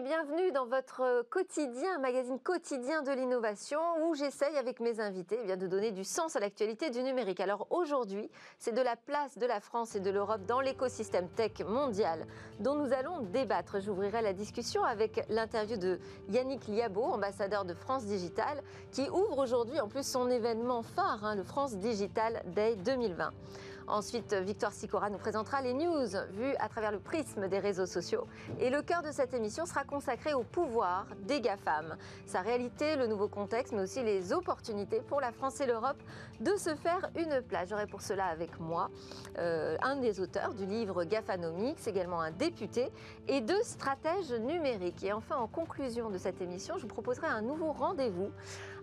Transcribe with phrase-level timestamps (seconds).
[0.00, 5.66] bienvenue dans votre quotidien, magazine quotidien de l'innovation, où j'essaye avec mes invités eh de
[5.66, 7.40] donner du sens à l'actualité du numérique.
[7.40, 8.30] Alors aujourd'hui,
[8.60, 12.26] c'est de la place de la France et de l'Europe dans l'écosystème tech mondial
[12.60, 13.80] dont nous allons débattre.
[13.80, 19.80] J'ouvrirai la discussion avec l'interview de Yannick Liabo, ambassadeur de France Digital, qui ouvre aujourd'hui
[19.80, 23.32] en plus son événement phare, hein, le France Digital Day 2020.
[23.88, 28.26] Ensuite, Victoire Sicora nous présentera les news vues à travers le prisme des réseaux sociaux.
[28.60, 31.96] Et le cœur de cette émission sera consacré au pouvoir des GAFAM,
[32.26, 35.96] sa réalité, le nouveau contexte, mais aussi les opportunités pour la France et l'Europe
[36.40, 37.70] de se faire une place.
[37.70, 38.90] J'aurai pour cela avec moi
[39.38, 42.92] euh, un des auteurs du livre GAFAnomics, également un député,
[43.26, 45.02] et deux stratèges numériques.
[45.02, 48.30] Et enfin, en conclusion de cette émission, je vous proposerai un nouveau rendez-vous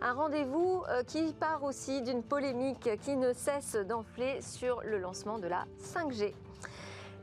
[0.01, 5.39] un rendez-vous euh, qui part aussi d'une polémique qui ne cesse d'enfler sur le lancement
[5.39, 6.33] de la 5G.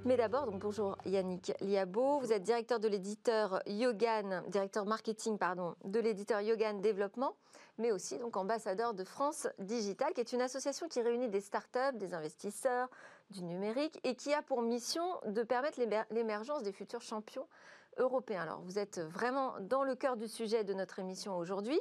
[0.04, 5.76] Mais d'abord, donc bonjour Yannick Liabo, vous êtes directeur de l'éditeur Yogan, directeur marketing pardon,
[5.84, 7.36] de l'éditeur Yogan Développement,
[7.78, 11.96] mais aussi donc ambassadeur de France Digital, qui est une association qui réunit des startups,
[11.96, 12.88] des investisseurs,
[13.32, 15.80] du numérique et qui a pour mission de permettre
[16.10, 17.46] l'émergence des futurs champions
[17.96, 18.42] européens.
[18.42, 21.80] Alors vous êtes vraiment dans le cœur du sujet de notre émission aujourd'hui.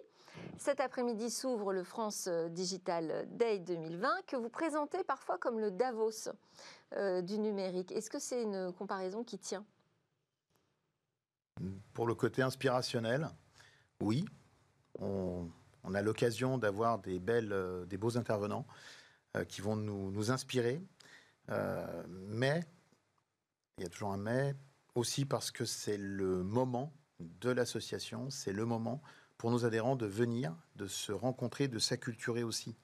[0.58, 6.30] Cet après-midi s'ouvre le France Digital Day 2020 que vous présentez parfois comme le Davos
[6.94, 7.92] euh, du numérique.
[7.92, 9.66] Est-ce que c'est une comparaison qui tient?
[11.94, 13.30] Pour le côté inspirationnel,
[14.02, 14.26] oui.
[15.00, 15.50] On,
[15.94, 18.66] a l'occasion d'avoir des, euh, beaux intervenants
[19.36, 20.82] euh, qui vont nous inspirer.
[21.48, 22.66] Mais,
[23.78, 24.56] il y a toujours un mais,
[24.96, 29.02] aussi parce que c'est le moment de l'association, c'est le moment
[29.38, 32.76] pour nos adhérents de venir, de se rencontrer, de s'acculturer aussi.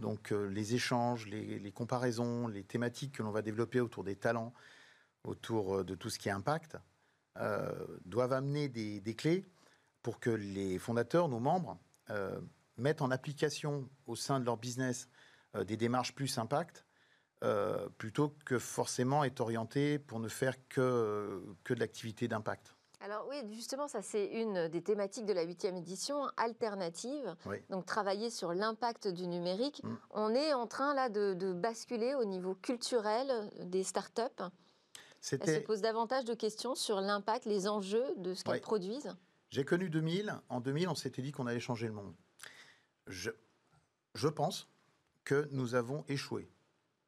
[0.00, 4.52] Donc euh, les échanges, les, comparaisons, les thématiques que l'on va développer autour des talents,
[5.24, 6.76] autour euh, de tout ce qui impact,
[7.38, 7.72] euh,
[8.04, 9.46] doivent amener des, clés
[10.02, 11.78] pour que les fondateurs, nos membres,
[12.76, 15.08] mettent en application au sein de leur business
[15.66, 16.85] des démarches plus impact,
[17.98, 22.76] plutôt que forcément être orienté pour ne faire que, que de l'activité d'impact.
[23.00, 27.36] Alors oui, justement, ça c'est une des thématiques de la huitième édition, alternative.
[27.70, 29.82] Donc travailler sur l'impact du numérique.
[29.84, 29.94] Mm.
[30.10, 34.42] On est en train là de, basculer au niveau culturel des startups.
[35.30, 39.14] Elle se pose davantage de questions sur l'impact, les enjeux de ce qu'elles produisent.
[39.50, 40.34] J'ai connu 2000.
[40.48, 42.14] En 2000, on s'était dit qu'on allait changer le monde.
[43.06, 43.30] Je,
[44.14, 44.68] je pense
[45.24, 46.48] que nous avons échoué.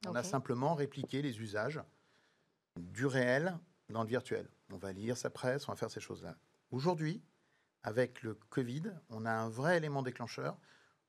[0.07, 1.81] On a simplement répliqué les usages
[2.77, 3.59] du réel
[3.91, 4.49] dans le virtuel.
[4.71, 6.37] On va lire sa presse, on va faire ces choses-là.
[6.71, 7.23] Aujourd'hui,
[7.83, 10.57] avec le Covid, on a un vrai élément déclencheur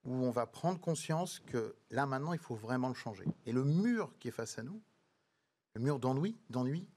[0.05, 3.25] où on va prendre conscience que là maintenant, il faut vraiment le changer.
[3.45, 4.81] Et le mur qui est face à nous,
[5.75, 6.87] le mur d'ennui, d'ennui,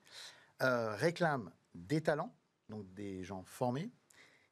[0.63, 2.35] euh, réclame des talents,
[2.69, 3.91] donc des gens formés,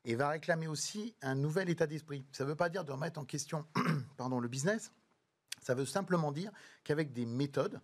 [0.04, 2.24] et va réclamer aussi un nouvel état d'esprit.
[2.32, 3.66] Ça ne veut pas dire de remettre en question
[4.16, 4.92] pardon, le business,
[5.60, 6.50] ça veut simplement dire
[6.84, 7.80] qu'avec des méthodes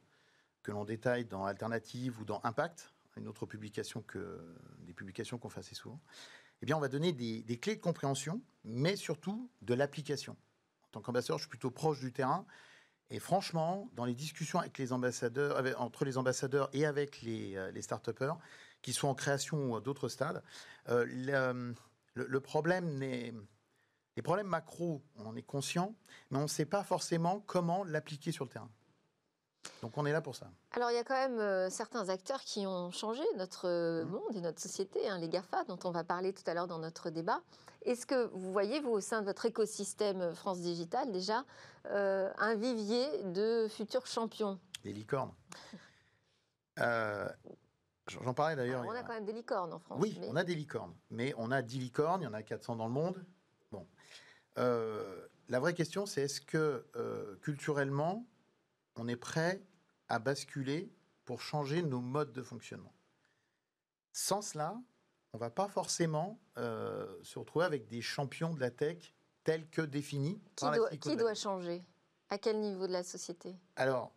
[0.63, 4.41] que l'on détaille dans Alternative ou dans Impact, une autre publication que
[4.81, 6.01] des publications qu'on fait assez souvent,
[6.63, 10.33] eh bien, on va donner des, clés de compréhension, mais surtout de l'application.
[10.33, 12.47] En tant qu'ambassadeur, je suis plutôt proche du terrain.
[13.11, 17.71] Et franchement, dans les discussions avec les ambassadeurs, entre les ambassadeurs et avec les, euh,
[17.71, 18.37] les start-upers,
[18.83, 20.43] qui sont en création ou à d'autres stades,
[20.89, 21.05] euh,
[22.15, 23.35] le, problème n'est.
[24.17, 25.95] Les problèmes macro, on en est conscient,
[26.31, 28.71] mais on ne sait pas forcément comment l'appliquer sur le terrain.
[29.83, 30.51] Donc on est là pour ça.
[30.73, 34.09] Alors il y a quand même euh, certains acteurs qui ont changé notre euh, mmh.
[34.09, 36.79] monde et notre société, hein, les GAFA, dont on va parler tout à l'heure dans
[36.79, 37.43] notre débat.
[37.83, 41.45] Est-ce que vous voyez, vous, au sein de votre écosystème euh, France Digital, déjà,
[41.85, 44.59] un vivier de futurs champions?
[44.83, 45.33] Des licornes.
[46.77, 48.85] J'en parlais d'ailleurs.
[48.85, 49.99] On a, quand même des licornes en France.
[50.01, 50.95] Oui, on a des licornes.
[51.11, 53.25] Mais on a 10 licornes, il y en a 400 dans le monde.
[53.71, 53.87] Bon.
[54.57, 56.87] la vraie question, c'est est-ce que
[57.43, 58.27] culturellement,
[58.97, 59.63] on est prêt
[60.09, 60.91] à basculer
[61.25, 62.95] pour changer nos modes de fonctionnement?
[64.13, 64.81] Sans cela,
[65.35, 69.13] on ne va pas forcément euh, se retrouver avec des champions de la tech
[69.45, 71.85] tels que définis qui doit, Qui doit changer?
[72.31, 73.55] À quel niveau de la société?
[73.77, 74.15] Alors,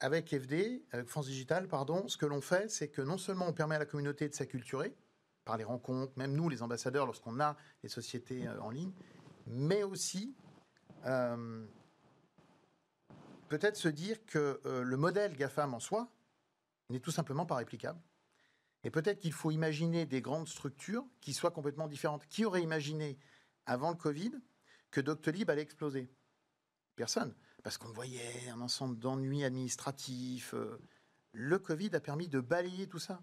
[0.00, 3.54] avec FD, avec France Digital, pardon, ce que l'on fait, c'est que non seulement on
[3.54, 4.94] permet à la communauté de s'acculturer
[5.44, 8.92] par les rencontres, même nous, les ambassadeurs, lorsqu'on a les sociétés euh, en ligne,
[9.46, 10.34] mais aussi
[11.04, 11.66] euh,
[13.48, 16.08] peut-être se dire que euh, le modèle GAFAM en soi
[16.90, 18.00] n'est tout simplement pas réplicable.
[18.84, 22.26] Et peut-être qu'il faut imaginer des grandes structures qui soient complètement différentes.
[22.26, 23.16] Qui aurait imaginé,
[23.64, 24.32] avant le Covid,
[24.90, 26.10] que Doctolib allait exploser?
[26.96, 27.34] Personne.
[27.62, 30.52] Parce qu'on voyait un ensemble d'ennuis administratifs.
[31.32, 33.22] Le Covid a permis de balayer tout ça.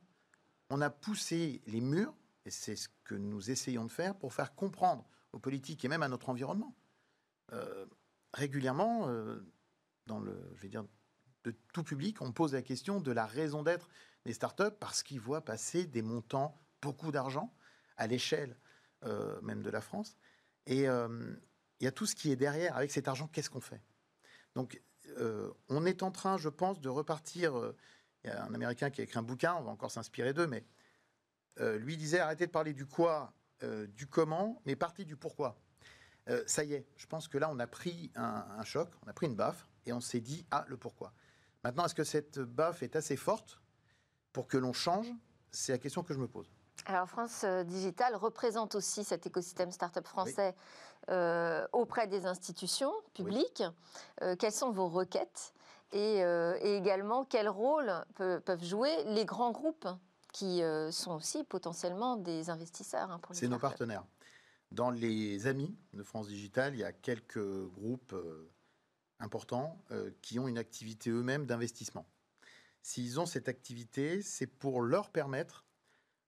[0.70, 2.14] On a poussé les murs
[2.46, 6.04] Et c'est ce que nous essayons de faire pour faire comprendre aux politiques et même
[6.04, 6.76] à notre environnement.
[7.54, 7.86] Euh,
[8.34, 9.40] régulièrement, euh,
[10.06, 10.86] dans le, je vais dire,
[11.44, 13.90] de tout public, on pose la question de la raison d'être
[14.26, 17.54] des startups parce qu'ils voient passer des montants, beaucoup d'argent,
[17.98, 18.56] à l'échelle
[19.06, 20.18] euh, même de la France.
[20.68, 22.78] Et il y a tout ce qui est derrière.
[22.78, 23.82] Avec cet argent, qu'est-ce qu'on fait?
[24.54, 24.80] Donc,
[25.70, 27.74] on est en train, je pense, de repartir.
[28.24, 30.48] Il y a un Américain qui a écrit un bouquin, on va encore s'inspirer d'eux,
[30.48, 30.66] mais
[31.58, 35.58] lui disait arrêtez de parler du quoi, du comment, mais partez du pourquoi.
[36.30, 39.14] Euh, ça y est, je pense que là, on a pris un, choc, on a
[39.14, 41.12] pris une baffe, et on s'est dit, ah, le pourquoi.
[41.64, 43.60] Maintenant, est-ce que cette baffe est assez forte
[44.32, 45.08] pour que l'on change?
[45.52, 46.50] C'est la question que je me pose.
[46.86, 50.56] Alors, France euh, Digital représente aussi cet écosystème start-up français
[51.10, 53.64] euh, auprès des institutions publiques.
[54.38, 55.54] quelles sont vos requêtes?
[55.92, 56.22] Et,
[56.64, 59.88] également, quel rôle peuvent jouer les grands groupes
[60.34, 64.04] qui sont aussi potentiellement des investisseurs hein, C'est nos partenaires.
[64.72, 68.52] Dans les amis de France Digital, il y a quelques groupes euh,
[69.20, 72.06] importants euh, qui ont une activité eux-mêmes d'investissement.
[72.84, 75.66] S'ils ont cette activité, c'est pour leur permettre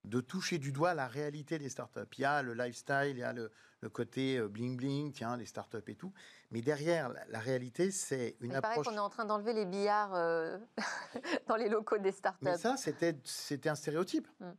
[0.05, 1.99] de toucher du doigt la réalité des startups.
[2.17, 3.51] Il y a le lifestyle, il y a le,
[3.89, 6.13] côté euh, bling bling, tiens, les startups et tout.
[6.51, 8.77] Mais derrière, la, réalité, c'est une approche.
[8.77, 10.11] Il paraît qu'on est en train d'enlever les billards
[11.47, 12.39] dans les locaux des startups.
[12.41, 14.27] Mais ça, c'était un stéréotype.
[14.39, 14.51] Mm.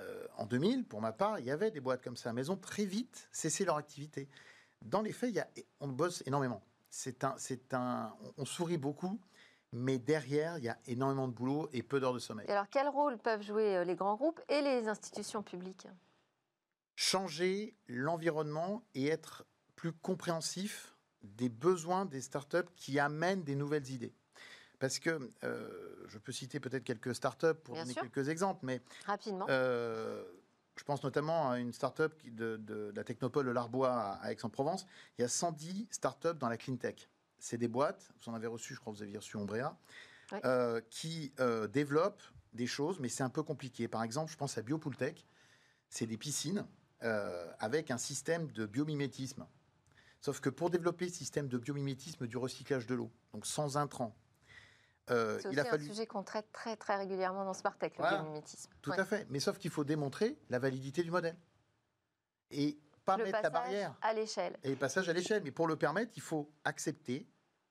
[0.00, 2.56] Euh, en 2000, pour ma part, il y avait des boîtes comme ça, mais ont
[2.56, 4.28] très vite cessé leur activité.
[4.82, 5.48] Dans les faits, il y a,
[5.80, 6.62] on bosse énormément.
[6.90, 9.18] C'est un, c'est un, on sourit beaucoup,
[9.72, 12.48] mais derrière, il y a énormément de boulot et peu d'heures de sommeil.
[12.48, 15.88] alors, quel rôle peuvent jouer euh, les grands groupes et les institutions publiques?
[17.00, 19.46] Changer l'environnement et être
[19.76, 24.12] plus compréhensif des besoins des startups qui amènent des nouvelles idées.
[24.80, 29.46] Parce que euh, je peux citer peut-être quelques startups pour donner quelques exemples, mais rapidement.
[29.48, 30.24] Euh,
[30.76, 34.84] je pense notamment à une startup de, de, la Technopole de l'Arbois à, Aix-en-Provence.
[35.18, 37.08] Il y a 110 startups dans la clean tech.
[37.38, 39.78] C'est des boîtes, vous en avez reçu, je crois que vous avez reçu Ombrea,
[40.44, 41.32] euh, qui
[41.70, 42.24] développent
[42.54, 43.86] des choses, mais c'est un peu compliqué.
[43.86, 45.24] Par exemple, je pense à Biopooltech.
[45.90, 46.66] C'est des piscines
[47.00, 49.46] avec un système de biomimétisme.
[50.20, 54.16] Sauf que pour développer ce système de biomimétisme du recyclage de l'eau, donc sans intrants,
[55.10, 58.70] euh, c'est un sujet qu'on traite très très régulièrement dans Spartech, le biomimétisme.
[58.82, 59.26] Tout à fait.
[59.30, 61.36] Mais sauf qu'il faut démontrer la validité du modèle.
[62.50, 63.94] Et pas mettre la barrière.
[64.02, 64.56] à l'échelle.
[64.64, 65.42] Et le passage à l'échelle.
[65.44, 67.26] Mais pour le permettre, il faut accepter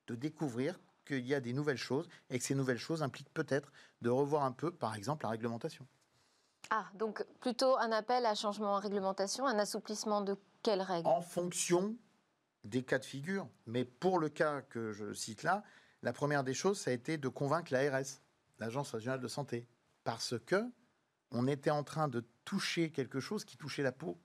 [0.08, 3.72] de découvrir qu'il y a des nouvelles choses et que ces nouvelles choses impliquent peut-être
[4.02, 5.88] de revoir un peu, par exemple, la réglementation.
[6.70, 11.08] Ah, donc plutôt un appel à changement en réglementation, un assouplissement de quelles règles?
[11.08, 11.96] En fonction
[12.64, 13.48] des cas de figure.
[13.66, 15.64] Mais pour le cas que je cite là,
[16.04, 18.22] la première des choses, ça a été de convaincre l'ARS,
[18.60, 19.68] l'Agence régionale de santé,
[20.04, 20.64] parce que
[21.32, 24.18] on était en train de toucher quelque chose qui touchait la peau.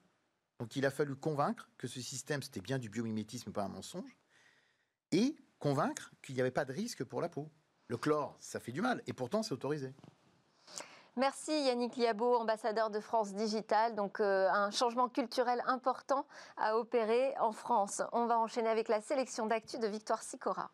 [0.58, 4.16] Donc il a fallu convaincre que ce système, c'était bien du biomimétisme, pas un mensonge,
[5.10, 7.50] et convaincre qu'il n'y avait pas de risque pour la peau.
[7.88, 9.94] Le chlore, ça fait du mal, et pourtant c'est autorisé.
[11.16, 13.94] Merci Yannick Liabo, ambassadeur de France Digital.
[13.94, 16.24] Donc euh, un changement culturel important
[16.56, 18.00] à opérer en France.
[18.12, 20.70] On va enchaîner avec la sélection d'actu de Victoire Sicora.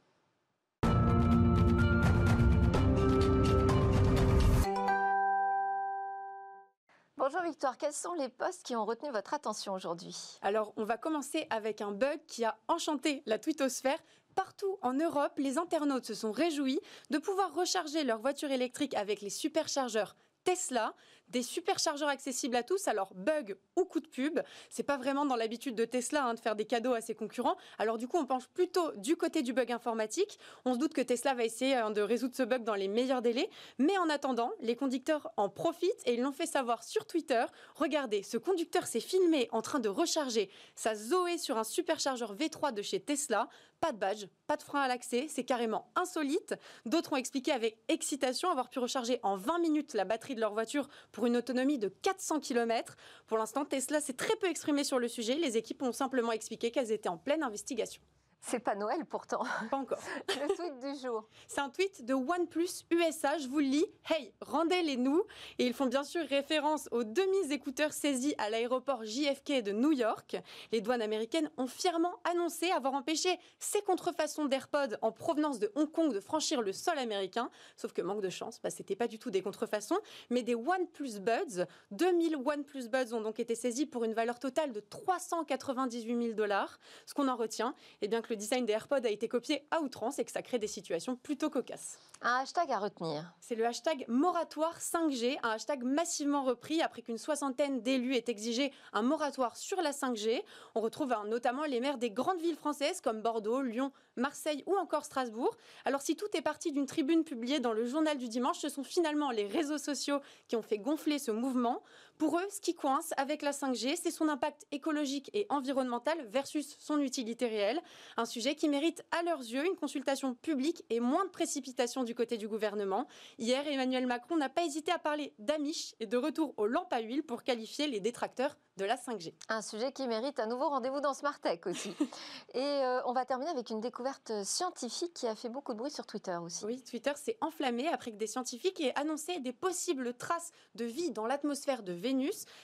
[7.16, 10.38] Bonjour Victoire, quels sont les postes qui ont retenu votre attention aujourd'hui?
[10.40, 13.98] Alors, on va commencer avec un bug qui a enchanté la twittosphère.
[14.36, 16.78] Partout en Europe, les internautes se sont réjouis
[17.10, 20.14] de pouvoir recharger leur voiture électrique avec les superchargeurs
[20.44, 20.94] Tesla
[21.30, 22.88] des superchargeurs accessibles à tous.
[22.88, 24.40] Alors, bug ou coup de pub,
[24.70, 27.56] c'est pas vraiment dans l'habitude de Tesla hein, de faire des cadeaux à ses concurrents.
[27.78, 30.38] Alors, du coup, on penche plutôt du côté du bug informatique.
[30.64, 33.22] On se doute que Tesla va essayer hein, de résoudre ce bug dans les meilleurs
[33.22, 33.50] délais.
[33.78, 37.44] Mais en attendant, les conducteurs en profitent et ils l'ont fait savoir sur Twitter.
[37.74, 42.72] Regardez, ce conducteur s'est filmé en train de recharger sa Zoé sur un superchargeur V3
[42.72, 43.48] de chez Tesla.
[43.80, 46.54] Pas de badge, pas de frein à l'accès, c'est carrément insolite.
[46.84, 50.52] D'autres ont expliqué avec excitation avoir pu recharger en 20 minutes la batterie de leur
[50.52, 52.96] voiture pour une autonomie de 400 km.
[53.28, 55.36] Pour l'instant, Tesla s'est très peu exprimé sur le sujet.
[55.36, 58.02] Les équipes ont simplement expliqué qu'elles étaient en pleine investigation.
[58.40, 59.42] C'est pas Noël pourtant.
[59.70, 59.98] Pas encore.
[60.28, 61.28] le tweet du jour.
[61.46, 63.36] C'est un tweet de OnePlus USA.
[63.38, 63.86] Je vous le lis.
[64.08, 65.22] Hey, rendez-les-nous.
[65.58, 70.36] Et ils font bien sûr référence aux demi-écouteurs saisis à l'aéroport JFK de New York.
[70.72, 75.90] Les douanes américaines ont fièrement annoncé avoir empêché ces contrefaçons d'AirPods en provenance de Hong
[75.90, 77.50] Kong de franchir le sol américain.
[77.76, 79.98] Sauf que manque de chance, bah, c'était pas du tout des contrefaçons,
[80.30, 81.66] mais des OnePlus Buds.
[81.90, 86.78] 2000 OnePlus Buds ont donc été saisis pour une valeur totale de 398 000 dollars.
[87.04, 89.66] Ce qu'on en retient, eh bien que que le design des AirPods a été copié
[89.70, 91.98] à outrance et que ça crée des situations plutôt cocasses.
[92.20, 93.24] Un hashtag à retenir.
[93.40, 98.72] C'est le hashtag moratoire 5G, un hashtag massivement repris après qu'une soixantaine d'élus aient exigé
[98.92, 100.42] un moratoire sur la 5G.
[100.74, 104.76] On retrouve hein, notamment les maires des grandes villes françaises comme Bordeaux, Lyon, Marseille ou
[104.76, 105.56] encore Strasbourg.
[105.84, 108.84] Alors si tout est parti d'une tribune publiée dans le journal du dimanche, ce sont
[108.84, 111.82] finalement les réseaux sociaux qui ont fait gonfler ce mouvement.
[112.18, 116.76] Pour eux, ce qui coince avec la 5G, c'est son impact écologique et environnemental versus
[116.80, 117.80] son utilité réelle.
[118.16, 122.16] Un sujet qui mérite à leurs yeux une consultation publique et moins de précipitation du
[122.16, 123.06] côté du gouvernement.
[123.38, 126.98] Hier, Emmanuel Macron n'a pas hésité à parler d'amiche et de retour aux lampes à
[126.98, 129.34] huile pour qualifier les détracteurs de la 5G.
[129.48, 131.94] Un sujet qui mérite un nouveau rendez-vous dans Smart Tech aussi.
[132.54, 135.90] et euh, on va terminer avec une découverte scientifique qui a fait beaucoup de bruit
[135.90, 136.64] sur Twitter aussi.
[136.64, 141.10] Oui, Twitter s'est enflammé après que des scientifiques aient annoncé des possibles traces de vie
[141.10, 142.07] dans l'atmosphère de Vénus.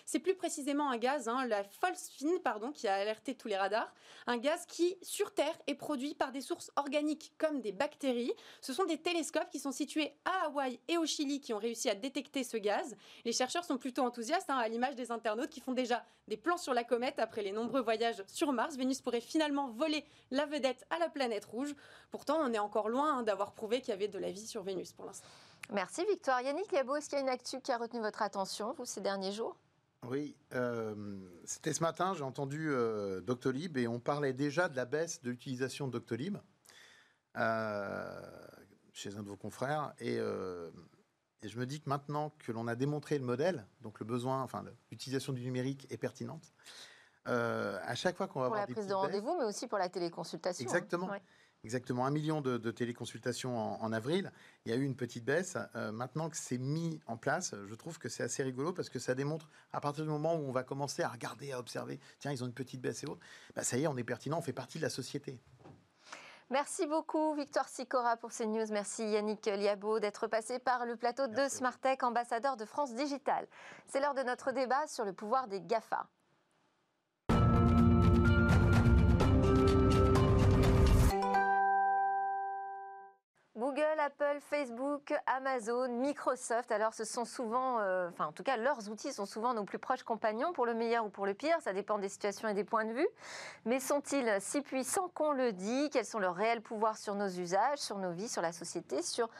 [0.04, 3.92] C'est plus précisément un gaz, hein, la Folsfine, pardon, qui a alerté tous les radars.
[4.26, 8.32] Un gaz qui, sur Terre, est produit par des sources organiques comme des bactéries.
[8.60, 11.90] Ce sont des télescopes qui sont situés à Hawaï et au Chili qui ont réussi
[11.90, 12.96] à détecter ce gaz.
[13.24, 16.56] Les chercheurs sont plutôt enthousiastes, hein, à l'image des internautes qui font déjà des plans
[16.56, 18.76] sur la comète après les nombreux voyages sur Mars.
[18.76, 21.74] Vénus pourrait finalement voler la vedette à la planète rouge.
[22.10, 24.62] Pourtant, on est encore loin hein, d'avoir prouvé qu'il y avait de la vie sur
[24.62, 25.28] Vénus pour l'instant.
[25.72, 26.40] Merci Victoire.
[26.42, 29.00] Yannick Liabo, est-ce qu'il y a une actu qui a retenu votre attention, vous, ces
[29.00, 29.56] derniers jours?
[30.06, 30.94] Oui, euh,
[31.44, 35.30] c'était ce matin, j'ai entendu euh, Doctolib et on parlait déjà de la baisse de
[35.30, 36.36] l'utilisation de Doctolib
[37.36, 38.20] euh,
[38.92, 39.94] chez un de vos confrères.
[39.98, 40.18] Et
[41.42, 44.42] et je me dis que maintenant que l'on a démontré le modèle, donc le besoin,
[44.42, 46.54] enfin l'utilisation du numérique est pertinente,
[47.26, 49.90] à chaque fois qu'on va pour avoir la prise de rendez-vous, mais aussi pour la
[49.90, 50.64] téléconsultation.
[50.64, 50.68] Hein.
[50.68, 51.10] Exactement.
[51.64, 54.30] Exactement, un million de, téléconsultations en, avril.
[54.66, 55.56] Il y a eu une petite baisse.
[55.74, 58.98] Euh, maintenant que c'est mis en place, je trouve que c'est assez rigolo parce que
[58.98, 62.32] ça démontre, à partir du moment où on va commencer à regarder, à observer, tiens,
[62.32, 63.20] ils ont une petite baisse et autres,
[63.56, 65.38] bah, ça y est, on est pertinent, on fait partie de la société.
[66.50, 68.66] Merci beaucoup Victoire Sicora pour ces news.
[68.70, 73.46] Merci Yannick Liabo d'être passé par le plateau de Smartech, ambassadeur de France Digital.
[73.86, 76.06] C'est l'heure de notre débat sur le pouvoir des GAFA.
[83.64, 88.90] Google, Apple, Facebook, Amazon, Microsoft, alors ce sont souvent, euh, enfin en tout cas leurs
[88.90, 91.72] outils sont souvent nos plus proches compagnons pour le meilleur ou pour le pire, ça
[91.72, 93.08] dépend des situations et des points de vue.
[93.64, 95.88] Mais sont-ils si puissants qu'on le dit?
[95.88, 99.30] Quels sont leurs réels pouvoirs sur nos usages, sur nos vies, sur la société, sur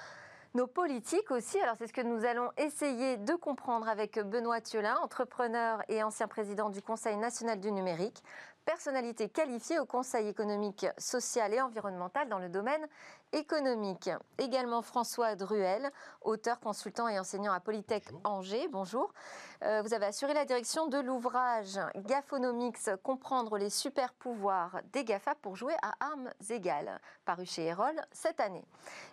[0.55, 1.61] nos politiques aussi?
[1.61, 6.29] Alors c'est ce que nous allons essayer de comprendre avec Benoît Thiolin, entrepreneur et ancien
[6.29, 8.23] président du Conseil national du numérique,
[8.65, 12.89] personnalité qualifiée au Conseil économique, social et environnemental dans le domaine
[13.35, 14.11] économique.
[14.39, 15.91] Également François Druel,
[16.23, 18.69] auteur, consultant et enseignant à Polytech Angers.
[18.69, 19.13] Bonjour.
[19.63, 25.35] Euh, vous avez assuré la direction de l'ouvrage Gaphonomics, comprendre les super pouvoirs des GAFA
[25.35, 28.65] pour jouer à armes égales, paru chez Erol cette année.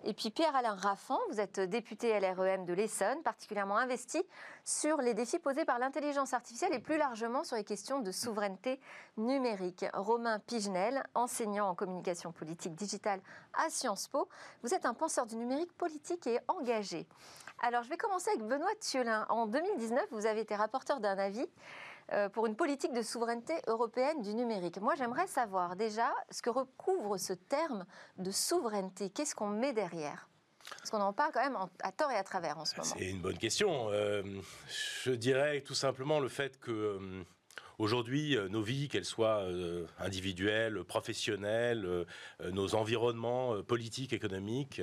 [0.04, 4.24] Et puis Pierre-Alain Raffan, vous êtes député LREM de l'Essonne, particulièrement investi
[4.63, 8.80] sur les défis posés par l'intelligence artificielle et plus largement sur les questions de souveraineté
[9.18, 9.86] numérique.
[9.94, 13.22] Romain Pigenel, enseignant en communication politique digitale
[13.54, 14.11] à Sciences
[14.63, 17.08] Vous êtes un penseur du numérique politique et engagé.
[17.62, 19.25] Alors je vais commencer avec Benoît Thiolin.
[19.30, 21.48] En 2019, vous avez été rapporteur d'un avis
[22.13, 24.80] euh, pour une politique de souveraineté européenne du numérique.
[24.82, 27.86] Moi, j'aimerais savoir déjà ce que recouvre ce terme
[28.18, 29.10] de souveraineté.
[29.10, 30.27] Qu'est-ce qu'on met derrière?
[30.77, 32.94] Parce qu'on en parle quand même à tort et à travers en ce moment.
[32.98, 33.89] C'est une bonne question.
[33.91, 34.24] Euh,
[35.03, 37.24] je dirais tout simplement le fait que euh,
[37.82, 39.46] aujourd'hui, euh, nos vies, qu'elles soient
[40.00, 42.06] individuelles, professionnelles,
[42.52, 44.82] nos environnements politiques, économiques,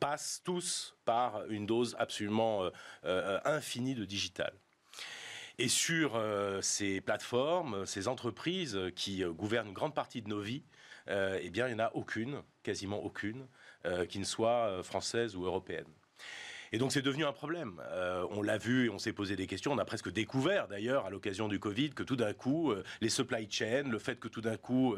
[0.00, 2.70] passent tous par une dose absolument
[3.44, 4.52] infinie de digital.
[5.58, 6.20] Et sur
[6.60, 10.64] ces plateformes, ces entreprises qui gouvernent une grande partie de nos vies,
[11.08, 13.46] eh il n'y en a aucune, quasiment aucune,
[13.86, 15.86] euh, qui ne soit euh, française ou européenne.
[16.72, 17.80] Et donc c'est devenu un problème.
[17.90, 19.72] Euh, on l'a vu et on s'est posé des questions.
[19.72, 23.46] On a presque découvert d'ailleurs à l'occasion du Covid que tout d'un coup, les supply
[23.50, 24.96] chains, le fait que tout d'un coup,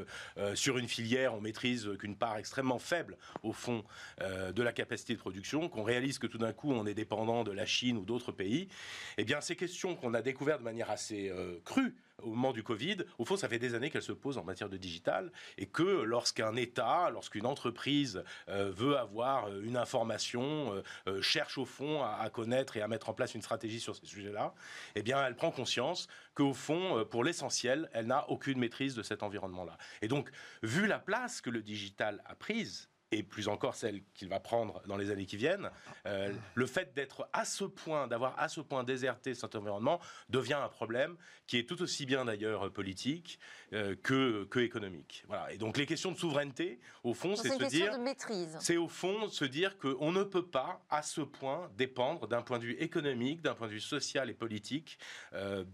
[0.54, 3.84] sur une filière, on maîtrise qu'une part extrêmement faible au fond
[4.20, 7.52] de la capacité de production, qu'on réalise que tout d'un coup on est dépendant de
[7.52, 8.68] la Chine ou d'autres pays,
[9.16, 11.32] eh bien ces questions qu'on a découvertes de manière assez
[11.64, 14.44] crue au moment du Covid, au fond, ça fait des années qu'elle se pose en
[14.44, 20.82] matière de digital et que lorsqu'un État, lorsqu'une entreprise euh, veut avoir euh, une information,
[21.06, 24.06] euh, cherche au fond à, connaître et à mettre en place une stratégie sur ces
[24.06, 24.54] sujets-là,
[24.94, 29.22] eh bien, elle prend conscience qu'au fond, pour l'essentiel, elle n'a aucune maîtrise de cet
[29.22, 29.76] environnement-là.
[30.02, 30.30] Et donc,
[30.62, 34.82] vu la place que le digital a prise, et plus encore celle qu'il va prendre
[34.86, 35.70] dans les années qui viennent,
[36.06, 40.54] euh, le fait d'être à ce point, d'avoir à ce point déserté cet environnement devient
[40.54, 43.38] un problème qui est tout aussi bien d'ailleurs politique
[43.72, 45.24] euh, que, que économique.
[45.26, 45.50] Voilà.
[45.52, 48.58] Et donc les questions de souveraineté, au fond, c'est se dire, de maîtrise.
[48.60, 52.58] C'est au fond se dire qu'on ne peut pas à ce point dépendre d'un point
[52.58, 54.98] de vue économique, d'un point de vue social et politique,
[55.32, 55.64] euh,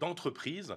[0.00, 0.76] d'entreprises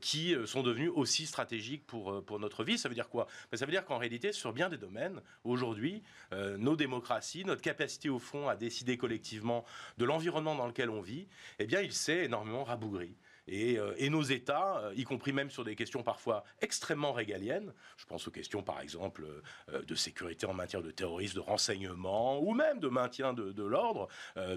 [0.00, 2.78] qui sont devenues aussi stratégiques pour, pour notre vie.
[2.78, 3.28] Ça veut dire quoi?
[3.50, 6.02] Ben, Ça veut dire qu'en réalité, sur bien des domaines, aujourd'hui,
[6.32, 9.64] euh, nos démocraties, notre capacité au fond à décider collectivement
[9.98, 11.26] de l'environnement dans lequel on vit,
[11.58, 13.16] eh bien, il s'est énormément rabougri.
[13.50, 18.06] Euh, et, nos États, euh, y compris même sur des questions parfois extrêmement régaliennes, je
[18.06, 19.24] pense aux questions par exemple
[19.68, 24.08] de sécurité en matière de terrorisme, de renseignement ou même de maintien de, l'ordre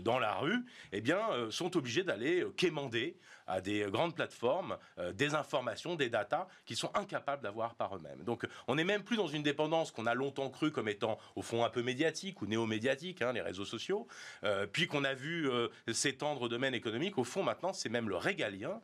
[0.01, 1.19] dans la rue, eh bien,
[1.49, 3.17] sont obligés d'aller quémander
[3.51, 8.23] à des grandes plateformes euh, des informations, des datas qu'ils sont incapables d'avoir par eux-mêmes.
[8.23, 11.41] Donc on n'est même plus dans une dépendance qu'on a longtemps cru comme étant au
[11.41, 14.07] fond un peu médiatique ou néo-médiatique, hein, les réseaux sociaux,
[14.43, 17.17] euh, puis qu'on a vu euh, s'étendre au domaine économique.
[17.17, 18.80] Au fond maintenant c'est même le régalien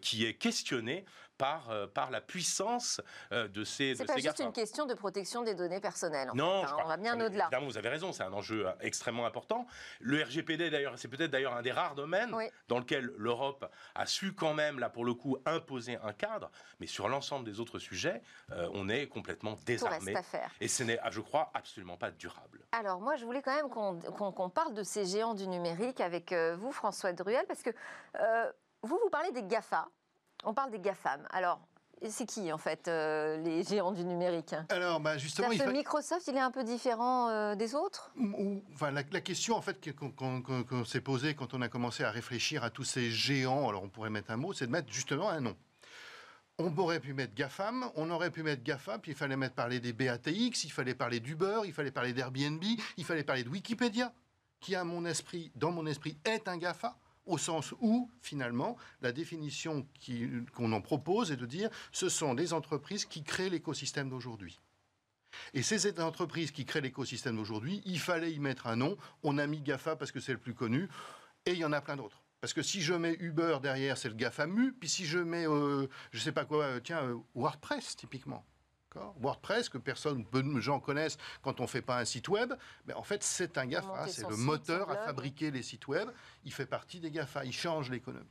[0.00, 1.04] qui est questionné
[1.36, 3.00] par, euh, par la puissance
[3.32, 6.30] euh, de ces C'est pas juste une question de protection des données personnelles.
[6.34, 7.48] non, hein, on va bien au-delà.
[7.62, 9.66] vous avez raison, c'est un enjeu euh, extrêmement important.
[10.00, 12.34] Le RGPD, d'ailleurs, c'est peut-être d'ailleurs un des rares domaines
[12.68, 16.50] dans lequel l'Europe a su quand même, là pour le coup, imposer un cadre,
[16.80, 18.22] mais sur l'ensemble des autres sujets,
[18.72, 19.98] on est complètement désarmé.
[19.98, 20.50] Tout reste à faire.
[20.60, 22.64] Et ce n'est, je crois, absolument pas durable.
[22.72, 26.72] Alors moi, je voulais quand même qu'on parle de ces géants du numérique avec vous,
[26.72, 27.70] François Druel, parce que
[28.82, 29.88] vous, vous parlez des GAFA.
[30.44, 31.26] On parle des GAFAM.
[31.30, 31.60] Alors,
[32.08, 34.54] c'est qui en fait euh, les géants du numérique?
[34.68, 38.12] Alors, bah, justement, il Microsoft, il est un peu différent euh, des autres?
[38.74, 42.70] Enfin, la, question en fait qu'on s'est posée quand on a commencé à réfléchir à
[42.70, 45.56] tous ces géants, alors on pourrait mettre un mot, c'est de mettre justement un nom.
[46.58, 49.78] On aurait pu mettre GAFAM, on aurait pu mettre GAFA, puis il fallait mettre parler
[49.78, 52.62] des BATX, il fallait parler d'Uber, il fallait parler d'Airbnb,
[52.96, 54.12] il fallait parler de Wikipédia,
[54.60, 59.12] qui à mon esprit, dans mon esprit, est un GAFA au sens où, finalement, la
[59.12, 59.86] définition
[60.54, 64.60] qu'on en propose est de dire ce sont des entreprises qui créent l'écosystème d'aujourd'hui.
[65.54, 68.96] Et ces entreprises qui créent l'écosystème d'aujourd'hui, il fallait y mettre un nom.
[69.22, 70.88] On a mis GAFA parce que c'est le plus connu,
[71.44, 72.22] et il y en a plein d'autres.
[72.40, 75.88] Parce que si je mets Uber derrière, c'est le GAFAMU, puis si je mets, euh,
[76.12, 78.44] je ne sais pas quoi, euh, tiens, euh, WordPress, typiquement.
[79.20, 82.54] WordPress, que personne, peu de gens connaissent quand on ne fait pas un site web,
[82.86, 86.08] mais en fait, c'est un GAFA, c'est le moteur à fabriquer les sites web.
[86.44, 88.26] Il fait partie des GAFA, il change l'économie.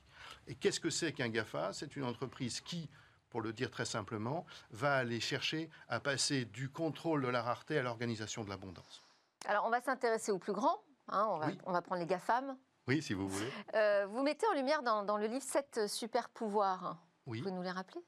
[0.48, 1.74] Et qu'est-ce que c'est qu'un GAFA?
[1.74, 2.90] C'est une entreprise qui,
[3.30, 7.78] pour le dire très simplement, va aller chercher à passer du contrôle de la rareté
[7.78, 9.04] à l'organisation de l'abondance.
[9.48, 10.82] Alors, on va s'intéresser aux plus grands.
[11.08, 12.58] Hein, on, va, on, va, prendre les GAFAM.
[12.88, 13.52] Oui, si vous voulez.
[13.76, 16.98] Euh, vous mettez en lumière dans, dans le livre sept super pouvoirs.
[17.26, 17.40] Oui.
[17.40, 18.02] Vous pouvez nous les rappeler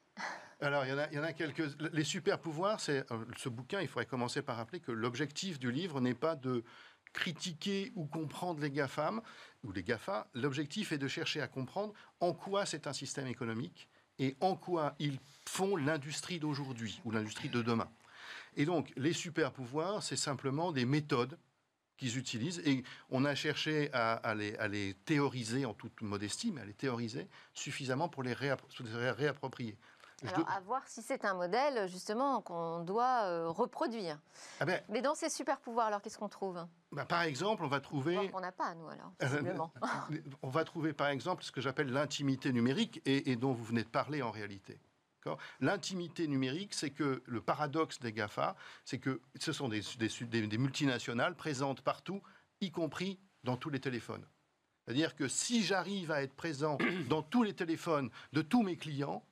[0.60, 1.62] alors, il y, en a, quelques.
[1.92, 3.80] Les super pouvoirs, c'est euh, ce bouquin.
[3.80, 6.64] Il faudrait commencer par rappeler que l'objectif du livre n'est pas de
[7.12, 9.22] critiquer ou comprendre les GAFAM
[9.62, 10.28] ou les GAFA.
[10.34, 14.96] L'objectif est de chercher à comprendre en quoi c'est un système économique et en quoi
[14.98, 17.88] ils font l'industrie d'aujourd'hui ou l'industrie de demain.
[18.56, 21.38] Et donc, les super pouvoirs, c'est simplement des méthodes
[21.96, 26.74] qu'ils utilisent et on a cherché à, les, théoriser en toute modestie, mais à les
[26.74, 29.76] théoriser suffisamment pour les réapproprier.
[30.26, 34.18] Alors, à voir si c'est un modèle, justement, qu'on doit euh, reproduire.
[34.58, 36.66] Ah ben, Mais dans ces super pouvoirs, alors, qu'est-ce qu'on trouve?
[36.90, 38.30] Bah, Par exemple, on va trouver...
[38.32, 39.72] On n'a pas, nous, alors, visiblement.
[40.42, 43.88] on va trouver, par exemple, ce que j'appelle l'intimité numérique, et, dont vous venez de
[43.88, 44.80] parler en réalité.
[45.60, 50.58] L'intimité numérique, c'est que le paradoxe des GAFA, c'est que ce sont des, des, des
[50.58, 52.22] multinationales présentes partout,
[52.62, 54.26] y compris dans tous les téléphones.
[54.84, 56.78] C'est-à-dire que si j'arrive à être présent
[57.10, 59.22] dans tous les téléphones de tous mes clients,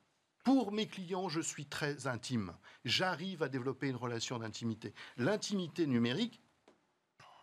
[0.47, 2.53] pour mes clients, je suis très intime.
[2.85, 4.93] J'arrive à développer une relation d'intimité.
[5.17, 6.41] L'intimité numérique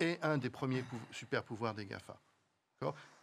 [0.00, 2.18] est un des premiers super pouvoirs des GAFA.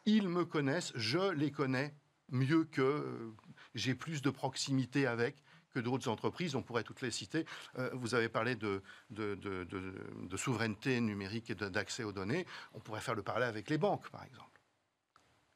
[0.06, 1.96] Ils me connaissent, je les connais
[2.30, 3.34] mieux que euh,
[3.74, 5.42] j'ai plus de proximité avec
[5.72, 6.54] que d'autres entreprises.
[6.54, 7.48] On pourrait toutes les citer.
[7.80, 12.46] Euh, vous avez parlé de, de souveraineté numérique et d'accès aux données.
[12.76, 14.62] On pourrait faire le parallèle avec les banques, par exemple.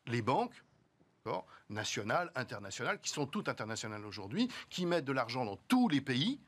[0.07, 0.64] Les banques
[1.69, 6.39] nationales, internationales, qui sont toutes internationales aujourd'hui, qui mettent de l'argent dans tous les pays,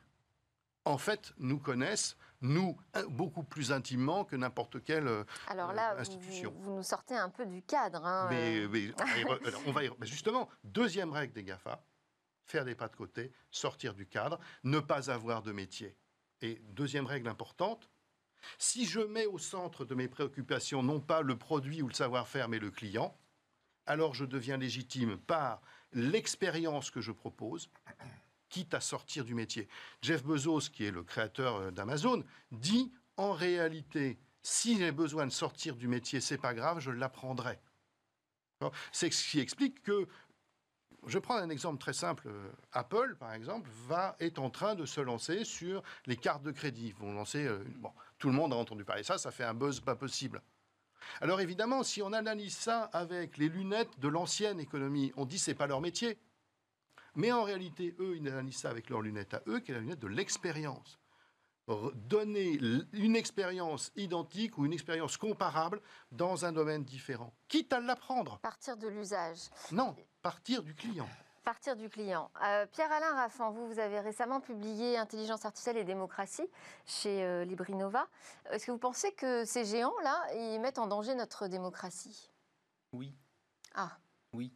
[0.84, 2.78] en fait, nous connaissent, nous,
[3.10, 6.54] beaucoup plus intimement que n'importe quelle euh, Alors là, institution.
[6.60, 8.04] Vous, nous sortez un peu du cadre.
[8.06, 8.92] Hein, mais, euh.
[9.66, 11.82] on va justement, deuxième règle des GAFA,
[12.44, 15.96] faire des pas de côté, sortir du cadre, ne pas avoir de métier.
[16.40, 17.90] Et deuxième règle importante,
[18.56, 22.48] si je mets au centre de mes préoccupations non pas le produit ou le savoir-faire,
[22.48, 23.18] mais le client,
[23.88, 25.60] alors je deviens légitime par
[25.92, 27.70] l'expérience que je propose,
[28.48, 29.68] quitte à sortir du métier.
[30.02, 35.32] Jeff Bezos, qui est le créateur euh, d'Amazon, dit en réalité, si j'ai besoin de
[35.32, 37.58] sortir du métier, c'est pas grave, je l'apprendrai.
[38.92, 40.08] C'est ce qui explique que
[41.06, 42.28] je prends un exemple très simple.
[42.72, 46.88] Apple, par exemple, va, est en train de se lancer sur les cartes de crédit.
[46.88, 47.46] Ils vont lancer.
[47.46, 49.94] Euh, bon, tout le monde a entendu parler de ça, ça fait un buzz pas
[49.94, 50.42] possible.
[51.20, 55.54] Alors évidemment, si on analyse ça avec les lunettes de l'ancienne économie, on dit c'est
[55.54, 56.18] pas leur métier.
[57.14, 59.80] Mais en réalité, eux, ils analysent ça avec leurs lunettes à eux, qui est la
[59.80, 60.98] lunette de l'expérience.
[61.94, 62.58] Donner
[62.92, 65.82] une expérience identique ou une expérience comparable
[66.12, 68.38] dans un domaine différent, quitte à l'apprendre.
[68.38, 69.50] Partir de l'usage.
[69.72, 71.08] Non, partir du client
[71.48, 72.30] partir du client.
[72.44, 76.46] Euh, Pierre-Alain Raffan, vous, vous avez récemment publié Intelligence artificielle et démocratie
[76.84, 78.06] chez euh, Librinova.
[78.50, 82.30] Est-ce que vous pensez que ces géants-là, ils mettent en danger notre démocratie?
[82.92, 83.14] Oui.
[83.74, 83.96] Ah.
[84.34, 84.52] Oui.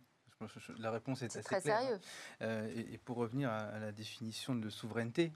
[0.80, 1.80] La réponse est, assez très claire.
[1.80, 2.00] sérieux.
[2.42, 5.32] Euh, et, pour revenir à, la définition de souveraineté,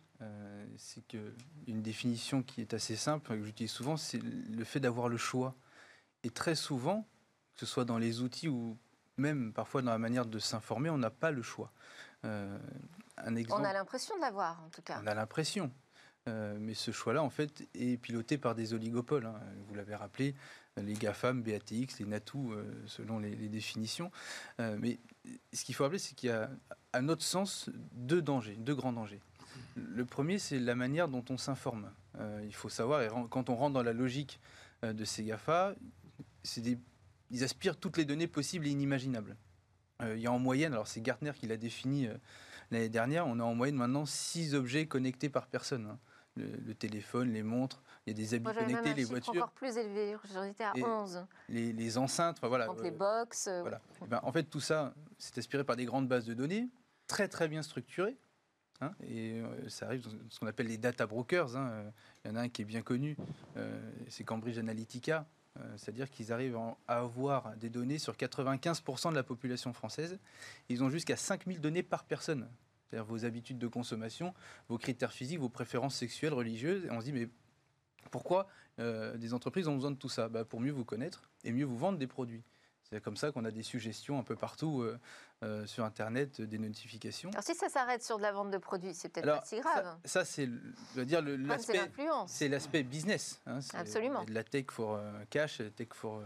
[0.76, 1.32] c'est que
[1.68, 5.54] une définition qui est assez simple, que j'utilise souvent, c'est le fait d'avoir le choix.
[6.22, 7.06] Et très souvent,
[7.54, 8.76] que ce soit dans les outils ou
[9.16, 11.72] même parfois dans la manière de s'informer, on n'a pas le choix.
[12.24, 12.58] Euh,
[13.18, 15.00] un exemple, on a l'impression de l'avoir, en tout cas.
[15.02, 15.72] On a l'impression.
[16.28, 19.26] Euh, mais ce choix-là, en fait, est piloté par des oligopoles.
[19.26, 19.40] Hein.
[19.68, 20.34] Vous l'avez rappelé,
[20.76, 24.10] les GAFAM, BATX, les NATU, euh, selon les, définitions.
[24.58, 24.98] mais
[25.52, 26.50] ce qu'il faut rappeler, c'est qu'il y a,
[26.92, 29.20] à notre sens, deux dangers, deux grands dangers.
[29.76, 31.90] Le premier, c'est la manière dont on s'informe.
[32.42, 34.40] il faut savoir, et quand on rentre dans la logique
[34.82, 35.74] de ces GAFA,
[36.42, 36.78] c'est des
[37.30, 39.36] ils aspirent toutes les données possibles et inimaginables.
[40.02, 42.14] Euh, il y a en moyenne, alors c'est Gartner qui l'a défini euh,
[42.70, 45.86] l'année dernière, on a en moyenne maintenant 6 objets connectés par personne.
[45.86, 45.98] Hein.
[46.38, 49.32] Le, téléphone, les montres, il y a des habits connectés, les voitures.
[49.32, 51.24] encore plus élevé, j'en étais à 11.
[51.48, 52.66] Les, les enceintes, voilà.
[52.66, 53.48] Donc les euh, box.
[53.62, 53.80] voilà.
[54.04, 56.68] Eh ben, en fait, tout ça, c'est aspiré par des grandes bases de données,
[57.06, 58.18] très très bien structurées.
[58.82, 61.56] Hein, et ça arrive dans ce qu'on appelle les data brokers.
[61.56, 61.90] Hein.
[62.22, 63.16] Il y en a un qui est bien connu,
[64.10, 65.24] c'est Cambridge Analytica,
[65.76, 70.18] c'est-à-dire qu'ils arrivent à avoir des données sur 95% de la population française.
[70.68, 72.48] Ils ont jusqu'à 5000 données par personne.
[72.88, 74.34] C'est-à-dire vos habitudes de consommation,
[74.68, 76.84] vos critères physiques, vos préférences sexuelles, religieuses.
[76.84, 77.28] Et on se dit, mais
[78.10, 80.28] pourquoi euh, des entreprises ont besoin de tout ça?
[80.28, 82.42] Bah, Pour mieux vous connaître et mieux vous vendre des produits.
[82.82, 84.98] C'est comme ça qu'on a des suggestions un peu partout euh,
[85.42, 87.30] euh, sur Internet, des notifications.
[87.30, 89.98] Alors si ça s'arrête sur de la vente de produits, c'est peut-être pas si grave.
[90.04, 90.48] Ça, c'est
[90.96, 91.80] dire l'aspect,
[92.26, 93.42] c'est l'aspect business.
[93.46, 94.22] Hein, Absolument.
[94.22, 96.22] Il y a de la tech for euh, cash, la tech for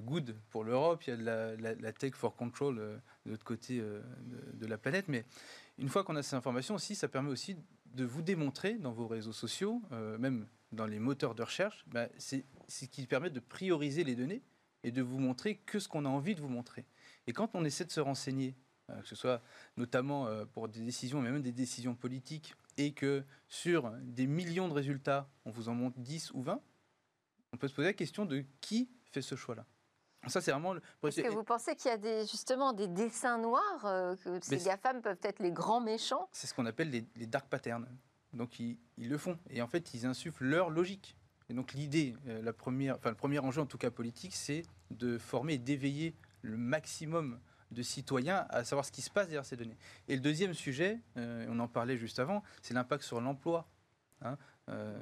[0.00, 4.66] good pour l'Europe, il y a de la, tech for control de l'autre côté de,
[4.66, 5.06] la planète.
[5.08, 5.24] Mais
[5.78, 9.06] une fois qu'on a ces informations aussi, ça permet aussi de vous démontrer dans vos
[9.06, 9.82] réseaux sociaux,
[10.18, 14.42] même dans les moteurs de recherche, bah, c'est ce qui permet de prioriser les données
[14.84, 16.84] et de vous montrer que ce qu'on a envie de vous montrer.
[17.26, 18.56] Et quand on essaie de se renseigner,
[18.90, 19.40] euh, que ce soit
[19.76, 24.68] notamment euh, pour des décisions, mais même des décisions politiques, et que sur des millions
[24.68, 26.60] de résultats, on vous en montre 10 ou 20,
[27.52, 29.66] on peut se poser la question de qui fait ce choix-là.
[30.28, 30.76] Ça, c'est vraiment.
[30.76, 34.58] Est-ce que vous pensez qu'il y a des, justement des dessins noirs, euh, que ces
[34.58, 36.28] GAFAM peuvent être les grands méchants?
[36.30, 37.88] C'est ce qu'on appelle les, dark patterns.
[38.32, 39.36] Donc, ils, ils, le font.
[39.50, 41.16] Et en fait, ils insufflent leur logique.
[41.48, 45.18] Et donc l'idée, la première, enfin, le premier enjeu en tout cas politique, c'est de
[45.18, 49.56] former et d'éveiller le maximum de citoyens à savoir ce qui se passe derrière ces
[49.56, 49.78] données.
[50.08, 53.66] Et le deuxième sujet, euh, on en parlait juste avant, c'est l'impact sur l'emploi.
[54.20, 54.36] Hein.
[54.68, 54.98] Euh,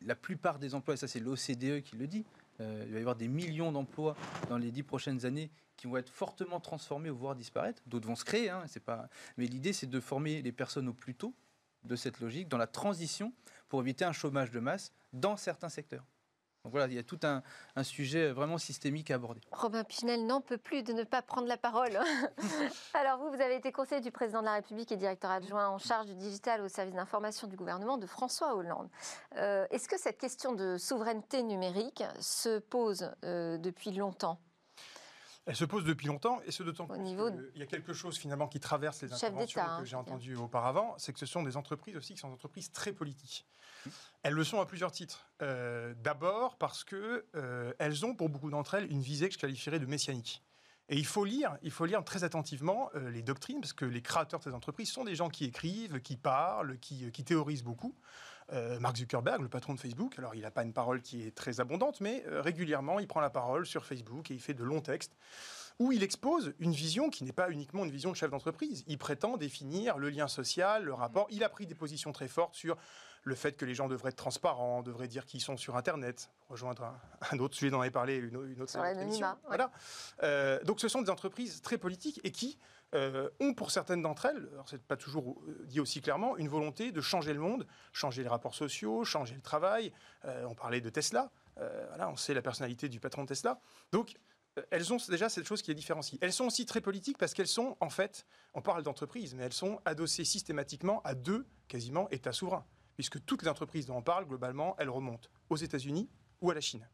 [0.00, 2.24] la plupart des emplois, et ça c'est l'OCDE qui le dit,
[2.58, 4.16] il va y avoir des millions d'emplois
[4.48, 7.82] dans les dix prochaines années qui vont être fortement transformés ou voire disparaître.
[7.86, 9.08] D'autres vont se créer, hein, c'est pas...
[9.36, 11.34] mais l'idée c'est de former les personnes au plus tôt
[11.84, 13.32] de cette logique dans la transition
[13.68, 16.04] pour éviter un chômage de masse dans certains secteurs.
[16.66, 17.44] Donc voilà, il y a tout un,
[17.84, 19.40] sujet vraiment systémique à aborder.
[19.52, 21.96] Robin Pinel n'en peut plus de ne pas prendre la parole.
[22.94, 25.78] Alors vous, vous avez été conseiller du président de la République et directeur adjoint en
[25.78, 28.88] charge du digital au service d'information du gouvernement de François Hollande.
[29.36, 34.40] Euh, est-ce que cette question de souveraineté numérique se pose euh, depuis longtemps?
[35.46, 38.48] Elle se pose depuis longtemps, et ce d'autant plus qu'il y a quelque chose finalement
[38.48, 41.96] qui traverse les interventions que hein, j'ai entendues auparavant, c'est que ce sont des entreprises
[41.96, 43.46] aussi qui sont des entreprises très politiques.
[44.24, 45.30] Elles le sont à plusieurs titres.
[45.42, 49.38] Euh, d'abord parce que euh, elles ont pour beaucoup d'entre elles une visée que je
[49.38, 50.42] qualifierais de messianique.
[50.88, 54.02] Et il faut lire, il faut lire très attentivement euh, les doctrines, parce que les
[54.02, 57.94] créateurs de ces entreprises sont des gens qui écrivent, qui parlent, qui, qui théorisent beaucoup.
[58.80, 61.60] Mark Zuckerberg, le patron de Facebook, alors il n'a pas une parole qui est très
[61.60, 65.16] abondante, mais régulièrement il prend la parole sur Facebook et il fait de longs textes
[65.78, 68.84] où il expose une vision qui n'est pas uniquement une vision de chef d'entreprise.
[68.86, 71.26] Il prétend définir le lien social, le rapport.
[71.30, 72.76] Il a pris des positions très fortes sur
[73.26, 76.94] le fait que les gens devraient être transparents, devraient dire qu'ils sont sur Internet, rejoindre
[77.32, 79.26] un, autre sujet dont on avait parlé, une, une autre émission.
[79.48, 79.70] Voilà.
[80.22, 82.56] Euh, donc ce sont des entreprises très politiques et qui
[82.94, 86.48] euh, ont pour certaines d'entre elles, alors c'est pas toujours euh, dit aussi clairement, une
[86.48, 89.92] volonté de changer le monde, changer les rapports sociaux, changer le travail.
[90.44, 93.58] on parlait de Tesla, voilà, on sait la personnalité du patron de Tesla.
[93.90, 94.14] Donc
[94.70, 96.18] elles ont déjà cette chose qui est différencie.
[96.22, 99.52] Elles sont aussi très politiques parce qu'elles sont, en fait, on parle d'entreprises, mais elles
[99.52, 102.64] sont adossées systématiquement à deux, quasiment, États souverains
[102.96, 106.08] puisque toutes les entreprises dont on parle, globalement, elles remontent aux États-Unis
[106.40, 106.88] ou à la Chine.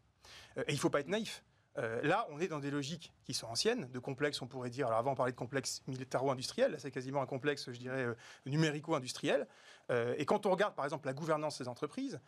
[0.59, 1.45] Euh, et il ne faut pas être naïf.
[1.79, 4.89] Euh, là, on est dans des logiques qui sont anciennes, de complexes, on pourrait dire.
[4.89, 6.73] Alors avant, on parlait de complexes militaro-industriels.
[6.73, 9.47] Là, c'est quasiment un complexe, je dirais, euh, numérico-industriel.
[9.91, 12.21] Et quand on regarde, par exemple, la gouvernance des entreprises,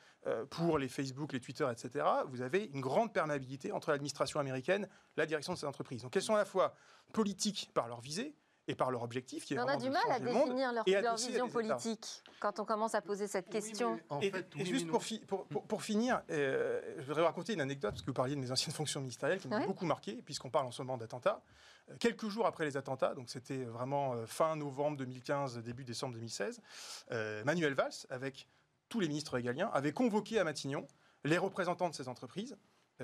[0.50, 5.26] pour les Facebook, les Twitter, etc., vous avez une grande perméabilité entre l'administration américaine, la
[5.26, 6.02] direction de ces entreprises.
[6.02, 6.74] Donc, elles sont à la fois
[7.12, 8.34] politiques par leur visée,
[8.66, 9.44] et par leur objectif.
[9.44, 13.02] Qui est on a du mal à définir leur, vision politique quand on commence à
[13.02, 13.98] poser cette question.
[14.20, 14.32] et,
[14.64, 18.40] juste pour, pour, finir, euh, je voudrais raconter une anecdote, parce que vous parliez de
[18.40, 21.42] mes anciennes fonctions ministérielles qui m'ont beaucoup marqué, puisqu'on parle en ce moment d'attentats.
[21.90, 26.14] Euh, quelques jours après les attentats, donc c'était vraiment euh, fin novembre 2015, début décembre
[26.14, 26.60] 2016,
[27.44, 28.48] Manuel Valls, avec
[28.88, 30.86] tous les ministres régaliens, avait convoqué à Matignon
[31.24, 32.56] les représentants de ces entreprises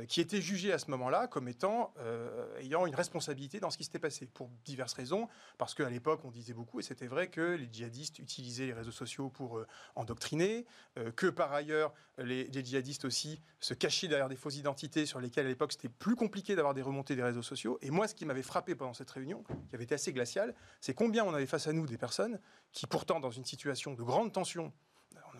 [0.07, 3.85] qui étaient jugés à ce moment-là comme étant euh, ayant une responsabilité dans ce qui
[3.85, 7.57] s'était passé, pour diverses raisons, parce qu'à l'époque on disait beaucoup, et c'était vrai, que
[7.57, 10.65] les djihadistes utilisaient les réseaux sociaux pour euh, endoctriner,
[11.17, 15.49] que par ailleurs les, djihadistes aussi se cachaient derrière des fausses identités sur lesquelles à
[15.49, 17.79] l'époque c'était plus compliqué d'avoir des remontées des réseaux sociaux.
[17.83, 20.95] Et moi ce qui m'avait frappé pendant cette réunion, qui avait été assez glaciale, c'est
[20.95, 22.39] combien on avait face à nous des personnes
[22.73, 24.73] qui pourtant dans une situation de grande tension,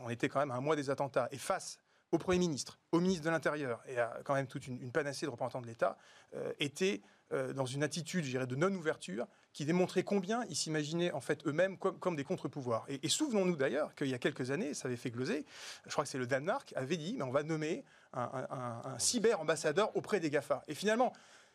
[0.03, 1.79] on était quand même à un mois des attentats, et face
[2.13, 5.31] au Premier ministre, au ministre de l'Intérieur et à quand même toute une, panacée de
[5.31, 5.97] représentants de l'État,
[6.35, 11.13] euh, étaient euh, dans une attitude, je dirais, de non-ouverture qui démontrait combien ils s'imaginaient
[11.13, 12.87] en fait eux-mêmes comme, des contre-pouvoirs.
[12.89, 15.45] Et, souvenons-nous d'ailleurs qu'il y a quelques années, ça avait fait gloser,
[15.87, 18.47] je crois que c'est le Danemark, avait dit, mais on va nommer un,
[18.85, 20.65] un cyber-ambassadeur auprès des GAFA.
[20.67, 21.13] Et finalement,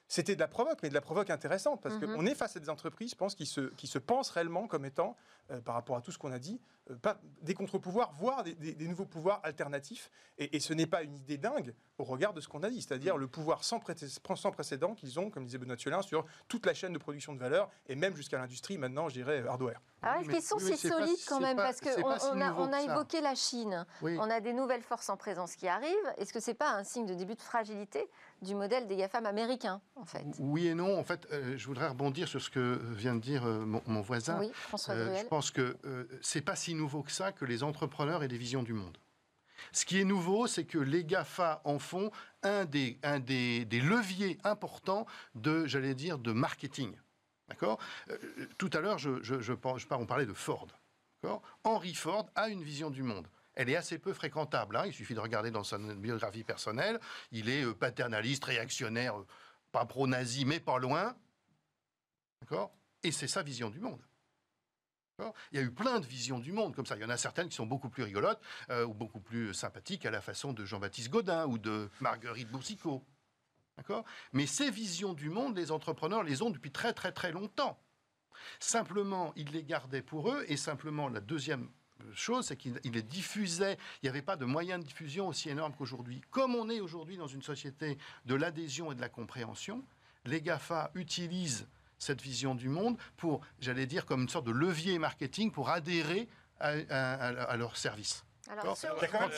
[0.08, 2.14] c'était de la provoque, mais de la provoque intéressante, parce mhm.
[2.14, 4.86] qu'on est face à des entreprises, je pense, qui se, qui se pensent réellement comme
[4.86, 5.16] étant,
[5.52, 6.60] euh, par rapport à tout ce qu'on a dit,
[6.92, 10.12] euh, pas des contre-pouvoirs, voire des, nouveaux pouvoirs alternatifs.
[10.38, 13.18] Et, ce n'est pas une idée dingue au regard de ce qu'on a dit, c'est-à-dire
[13.18, 13.80] le pouvoir sans,
[14.36, 17.40] sans précédent qu'ils ont, comme disait Benoît Thiolin, sur toute la chaîne de production de
[17.40, 19.82] valeur, et même jusqu'à l'industrie, maintenant, je dirais, hardware.
[20.02, 23.22] Ah, est-ce qu'ils sont si solides quand même Parce qu'on on a, on a évoqué
[23.22, 26.14] la Chine, on a des nouvelles forces en présence qui arrivent.
[26.18, 28.08] Est-ce que ce n'est pas un signe de début de fragilité
[28.46, 30.98] du modèle des GAFAM américains, en fait Oui et non.
[30.98, 34.40] En fait, euh, je voudrais rebondir sur ce que vient de dire euh, mon, voisin.
[34.40, 35.76] Oui, François euh, Je pense que
[36.22, 38.98] c'est pas si nouveau que ça que les entrepreneurs aient des visions du monde.
[39.72, 42.12] Ce qui est nouveau, c'est que les GAFA en font
[42.44, 46.96] un des, un des, des leviers importants de, j'allais dire, de marketing.
[47.50, 47.80] D'accord?
[48.58, 50.68] Tout à l'heure, je, je, je, je, on parlait de Ford.
[51.64, 54.76] Henry Ford a une vision du monde elle est assez peu fréquentable.
[54.76, 54.84] Hein.
[54.86, 57.00] Il suffit de regarder dans sa biographie personnelle.
[57.32, 59.28] Il est euh, paternaliste, réactionnaire, euh,
[59.72, 61.16] pas pro-nazi, mais pas loin.
[62.42, 62.76] D'accord?
[63.04, 64.02] Et c'est sa vision du monde.
[65.54, 66.98] Il y a eu plein de visions du monde comme ça.
[66.98, 70.06] Il y en a certaines qui sont beaucoup plus rigolotes euh, ou beaucoup plus sympathiques
[70.06, 73.06] à la façon de Jean-Baptiste Godin ou de Marguerite Boursicot.
[73.78, 74.04] D'accord?
[74.34, 77.82] Mais ces visions du monde, les entrepreneurs les ont depuis très très très longtemps.
[78.60, 81.72] Simplement, ils les gardaient pour eux et simplement la deuxième
[82.14, 83.78] chose, c'est qu'il les diffusait.
[84.02, 86.22] Il n'y avait pas de moyens de diffusion aussi énormes qu'aujourd'hui.
[86.32, 89.84] Comme on est aujourd'hui dans une société de l'adhésion et de la compréhension,
[90.26, 95.00] les GAFA utilisent cette vision du monde pour, j'allais dire, comme une sorte de levier
[95.00, 96.28] marketing pour adhérer
[96.60, 98.24] à, leur service.
[98.48, 98.86] Alors, si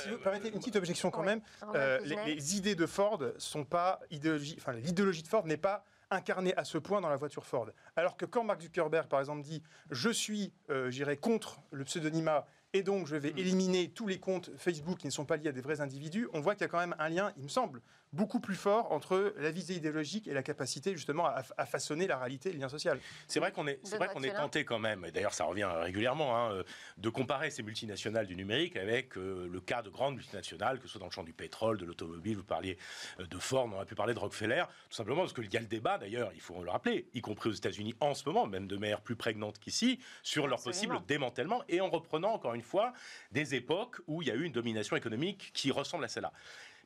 [0.09, 1.41] vous permettez une petite objection quand même,
[1.75, 6.55] euh, les, idées de Ford sont pas idéologie, enfin l'idéologie de Ford n'est pas incarnée
[6.55, 7.69] à ce point dans la voiture Ford.
[7.95, 12.47] Alors que quand Mark Zuckerberg, par exemple, dit je suis, euh, j'irai contre le pseudonymat
[12.73, 13.37] et donc je vais mm.
[13.37, 16.39] éliminer tous les comptes Facebook qui ne sont pas liés à des vrais individus, on
[16.39, 17.81] voit qu'il y a quand même un lien, il me semble,
[18.13, 22.49] beaucoup plus fort entre la visée idéologique et la capacité justement à, façonner la réalité
[22.49, 22.99] et le lien social.
[23.27, 25.65] C'est vrai qu'on est, c'est vrai qu'on est tenté quand même, et d'ailleurs ça revient
[25.65, 26.63] régulièrement, hein, euh,
[26.97, 30.93] de comparer ces multinationales du numérique avec euh, le cas de grandes multinationales, que ce
[30.93, 32.77] soit dans le champ du pétrole, de l'automobile, vous parliez
[33.19, 35.61] euh, de Ford, on a pu parler de Rockefeller, tout simplement parce qu'il y a
[35.61, 38.67] le débat d'ailleurs, il faut le rappeler, y compris aux États-Unis en ce moment, même
[38.67, 42.93] de manière plus prégnante qu'ici, sur leur possible démantèlement, et en reprenant encore une fois
[43.31, 46.33] des époques où il y a eu une domination économique qui ressemble à celle-là.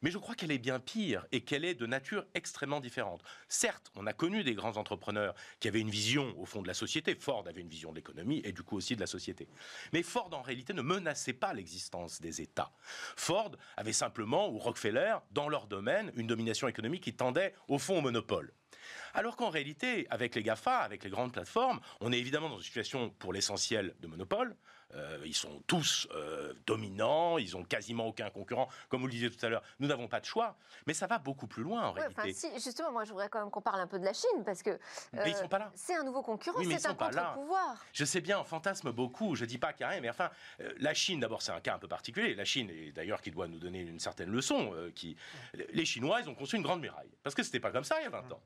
[0.01, 3.21] Mais je crois qu'elle est bien pire et qu'elle est de nature extrêmement différente.
[3.47, 6.73] Certes, on a connu des grands entrepreneurs qui avaient une vision au fond de la
[6.73, 7.15] société.
[7.15, 9.47] Ford avait une vision de l'économie et du coup aussi de la société.
[9.93, 12.71] Mais Ford en réalité ne menaçait pas l'existence des États.
[13.15, 17.99] Ford avait simplement, ou Rockefeller, dans leur domaine, une domination économique qui tendait au fond
[17.99, 18.53] au monopole.
[19.13, 22.63] Alors qu'en réalité, avec les GAFA, avec les grandes plateformes, on est évidemment dans une
[22.63, 24.55] situation pour l'essentiel de monopole.
[24.95, 28.67] Euh, ils sont tous euh, dominants, ils ont quasiment aucun concurrent.
[28.89, 30.55] Comme vous le disiez tout à l'heure, nous n'avons pas de choix.
[30.87, 32.33] Mais ça va beaucoup plus loin en réalité.
[32.33, 34.63] Si, justement, moi je voudrais quand même qu'on parle un peu de la Chine parce
[34.63, 34.79] que
[35.75, 37.83] c'est un nouveau concurrent, c'est un contre-pouvoir.
[37.93, 39.35] Je sais bien, on fantasme beaucoup.
[39.35, 40.29] Je dis pas qu'il n'y a rien, mais enfin,
[40.79, 42.35] la Chine, d'abord, c'est un cas un peu particulier.
[42.35, 44.73] La Chine, et d'ailleurs, qui doit nous donner une certaine leçon.
[44.95, 45.15] qui,
[45.53, 48.03] les Chinois, ils ont construit une grande muraille parce que c'était pas comme ça il
[48.03, 48.41] y a 20 ans.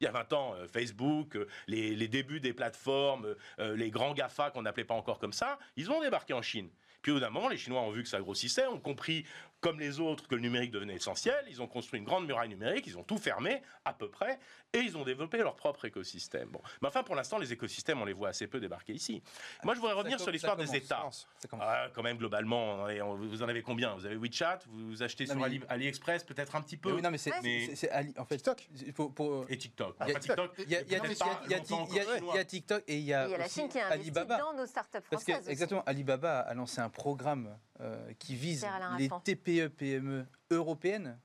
[0.00, 4.14] Il y a 20 ans, euh, Facebook, euh, les, débuts des plateformes, euh, les grands
[4.14, 6.70] GAFA qu'on n'appelait pas encore comme ça, ils ont débarqué en Chine.
[7.02, 9.24] Puis au d'un moment, les Chinois ont vu que ça grossissait, ont compris
[9.60, 11.44] comme les autres, que le numérique devenait essentiel.
[11.48, 14.38] Ils ont construit une grande muraille numérique, ils ont tout fermé, à peu près,
[14.72, 16.48] et ils ont développé leur propre écosystème.
[16.48, 16.60] Bon.
[16.80, 19.22] Mais enfin, pour l'instant, les écosystèmes, on les voit assez peu débarquer ici.
[19.64, 21.08] Moi, je voudrais revenir sur l'histoire des États.
[21.60, 23.94] Ah, quand même, globalement, vous en avez combien?
[23.94, 26.92] Vous avez WeChat, vous achetez sur AliExpress, peut-être un petit peu.
[26.92, 27.32] Oui, non, mais c'est
[28.18, 28.68] en fait TikTok.
[29.48, 29.96] et TikTok.
[30.58, 30.76] Il y
[32.38, 34.38] a TikTok et il y a, la Chine qui a Alibaba.
[34.38, 35.48] dans nos startups françaises.
[35.48, 38.66] exactement, Alibaba a lancé un programme euh, qui vise
[38.98, 41.18] les TPE, PME européennes,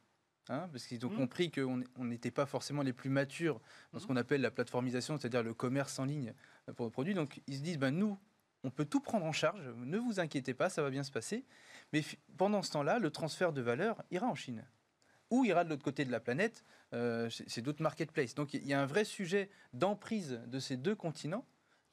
[0.50, 1.18] hein, parce qu'ils ont mmh.
[1.18, 3.60] compris qu'on n'était pas forcément les plus matures
[3.94, 4.08] dans ce mmh.
[4.08, 6.34] qu'on appelle la plateformisation, c'est-à-dire le commerce en ligne
[6.76, 7.14] pour nos produits.
[7.14, 8.18] Donc ils se disent, ben, nous,
[8.64, 11.46] on peut tout prendre en charge, ne vous inquiétez pas, ça va bien se passer.
[11.94, 12.04] Mais
[12.38, 14.66] pendant ce temps-là, le transfert de valeur ira en Chine.
[15.30, 18.36] Ou ira de l'autre côté de la planète, euh, c'est d'autres marketplaces.
[18.36, 21.46] Donc il y a un vrai sujet d'emprise de ces deux continents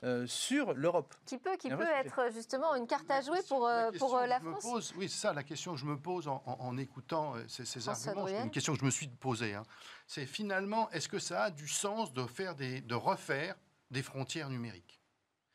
[0.05, 1.15] euh, sur l'Europe.
[1.27, 4.27] Qui peut, qui peut être justement une carte à jouer pour, la, euh, pour euh,
[4.27, 7.89] la France pose, Oui, c'est ça la question que je me pose en, écoutant ces,
[7.89, 8.27] arguments.
[8.27, 9.55] C'est une question que je me suis posée.
[9.55, 9.63] Hein.
[10.09, 13.55] C'est finalement, est-ce que ça a du sens de, faire des, de refaire
[13.93, 15.01] des frontières numériques?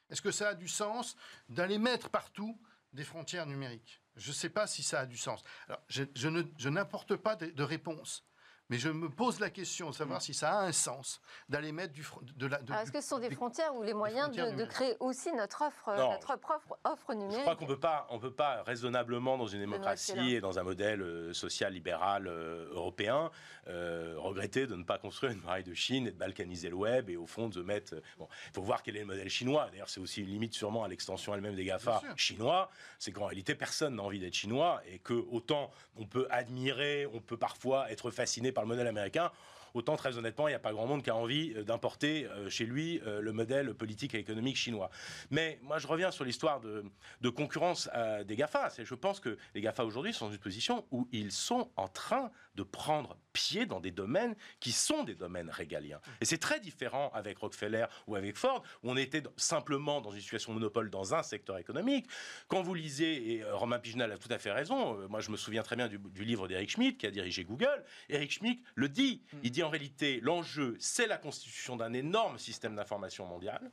[0.10, 1.18] Est-ce que ça a du sens
[1.50, 2.58] d'aller mettre partout
[2.94, 4.02] des frontières numériques?
[4.16, 5.44] Je ne sais pas si ça a du sens.
[5.68, 8.27] Alors, je, je n'apporte pas de, de réponse.
[8.70, 10.22] Mais je me pose la question de savoir mm.
[10.22, 12.60] si ça a un sens d'aller mettre du, de la.
[12.82, 16.32] Est-ce que ce sont des, frontières ou les moyens de, créer aussi notre offre, notre
[16.32, 20.36] offre, offre numérique Je crois qu'on peut pas, on peut pas raisonnablement dans une démocratie
[20.36, 23.32] et dans un modèle euh, social libéral euh, européen
[23.70, 27.10] euh, regretter de ne pas construire une muraille de Chine et de balkaniser le web
[27.10, 27.96] et au fond de mettre.
[28.18, 29.68] Bon, il faut voir quel est le modèle chinois.
[29.72, 32.70] D'ailleurs, c'est aussi une limite sûrement à l'extension elle-même des Gafa chinois.
[32.98, 37.20] C'est qu'en réalité, personne n'a envie d'être chinois et que autant on peut admirer, on
[37.20, 39.32] peut parfois être fasciné par le modèle américain,
[39.76, 42.50] autant très honnêtement, il n'y a pas grand monde qui a envie euh, d'importer euh,
[42.50, 44.90] chez lui euh, le modèle politique et économique chinois.
[45.30, 47.88] Mais moi, je reviens sur l'histoire de, concurrence
[48.26, 48.70] des GAFA.
[48.80, 52.32] Je pense que les GAFA aujourd'hui sont dans une position où ils sont en train
[52.58, 56.02] de prendre pied dans des domaines qui sont des domaines régaliens.
[56.20, 60.20] Et c'est très différent avec Rockefeller ou avec Ford, où on était simplement dans une
[60.20, 62.08] situation de monopole dans un secteur économique.
[62.48, 65.62] Quand vous lisez, et Romain Pigenal a tout à fait raison, moi je me souviens
[65.62, 69.52] très bien du, livre d'Eric Schmidt qui a dirigé Google, Eric Schmidt le dit, il
[69.52, 73.72] dit en réalité l'enjeu c'est la constitution d'un énorme système d'information mondial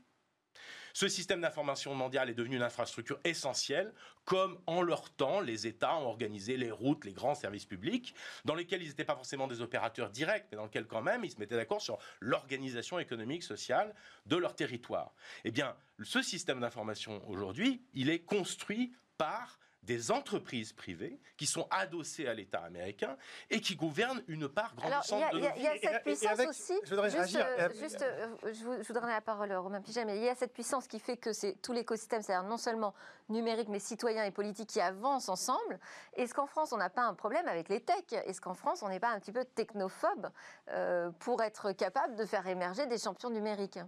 [0.95, 3.93] ce système d'information mondial est devenu une infrastructure essentielle,
[4.25, 8.55] comme en leur temps, les États ont organisé les routes, les grands services publics, dans
[8.55, 11.39] lesquels ils n'étaient pas forcément des opérateurs directs, mais dans lesquels quand même ils se
[11.39, 13.93] mettaient d'accord sur l'organisation économique, sociale
[14.27, 15.13] de leur territoire.
[15.45, 21.67] Eh bien, ce système d'information aujourd'hui, il est construit par des entreprises privées qui sont
[21.71, 23.17] adossées à l'État américain
[23.51, 26.75] et qui gouvernent une part grandissante de nos Il y a cette puissance aussi.
[26.85, 30.17] Je voudrais juste, euh, juste euh, je, vous, donnerai la parole à Romain Piget, mais
[30.17, 32.95] il y a cette puissance qui fait que c'est tout l'écosystème, c'est-à-dire non seulement
[33.29, 35.79] numérique, mais citoyen et politique qui avancent ensemble.
[36.15, 38.13] Est-ce qu'en France, on n'a pas un problème avec les techs?
[38.13, 40.31] Est-ce qu'en France, on n'est pas un petit peu technophobe
[40.69, 43.79] euh, pour être capable de faire émerger des champions numériques?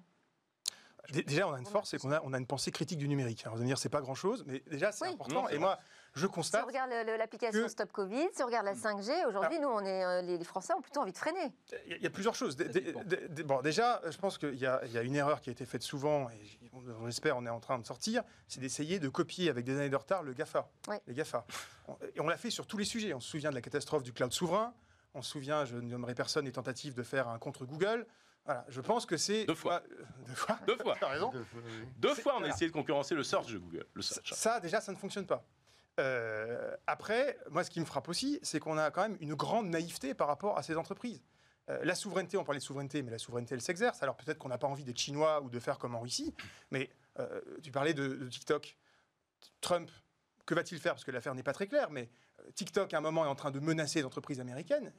[1.11, 3.43] Déjà, on a une force, c'est qu'on a, on a une pensée critique du numérique.
[3.43, 5.49] Alors, vous allez dire, c'est pas grand-chose, mais déjà, c'est important.
[5.49, 5.79] et moi,
[6.15, 6.63] je constate.
[6.63, 10.05] Si on regarde l'application Stop Covid, si on regarde la 5G, aujourd'hui, nous, on est,
[10.05, 11.53] euh, les Français ont plutôt envie de freiner.
[11.87, 12.57] Il y a plusieurs choses.
[13.45, 16.29] Bon, déjà, je pense qu'il y, y, a une erreur qui a été faite souvent,
[16.31, 16.41] et
[17.05, 19.97] j'espère on est en train de sortir, c'est d'essayer de copier avec des années de
[19.97, 20.69] retard le GAFA.
[21.07, 21.47] Les GAFA.
[22.15, 23.15] Et on l'a fait sur tous les sujets.
[23.15, 24.75] On se souvient de la catastrophe du cloud souverain.
[25.15, 28.07] On se souvient, je ne nommerai personne, les tentatives de faire un contre Google.
[28.47, 29.45] Voilà, je pense que c'est.
[29.45, 29.83] Deux fois.
[30.27, 30.59] deux fois.
[30.67, 30.95] Deux fois.
[31.03, 31.33] raison.
[31.99, 33.87] Deux fois, on a essayé de concurrencer le search de Google.
[33.93, 34.33] Le search.
[34.33, 35.45] Ça, déjà, ça ne fonctionne pas.
[35.99, 39.69] Euh, après, moi, ce qui me frappe aussi, c'est qu'on a quand même une grande
[39.69, 41.23] naïveté par rapport à ces entreprises.
[41.69, 44.03] Euh, la souveraineté, on parlait de souveraineté, mais la souveraineté, elle s'exerce.
[44.03, 46.33] Alors peut-être qu'on n'a pas envie d'être chinois ou de faire comme en Russie,
[46.71, 48.77] mais euh, tu parlais de, de, TikTok.
[49.61, 49.91] Trump,
[50.45, 50.93] que va-t-il faire?
[50.93, 52.09] Parce que l'affaire n'est pas très claire, mais
[52.55, 54.93] TikTok, à un moment, est en train de menacer les entreprises américaines.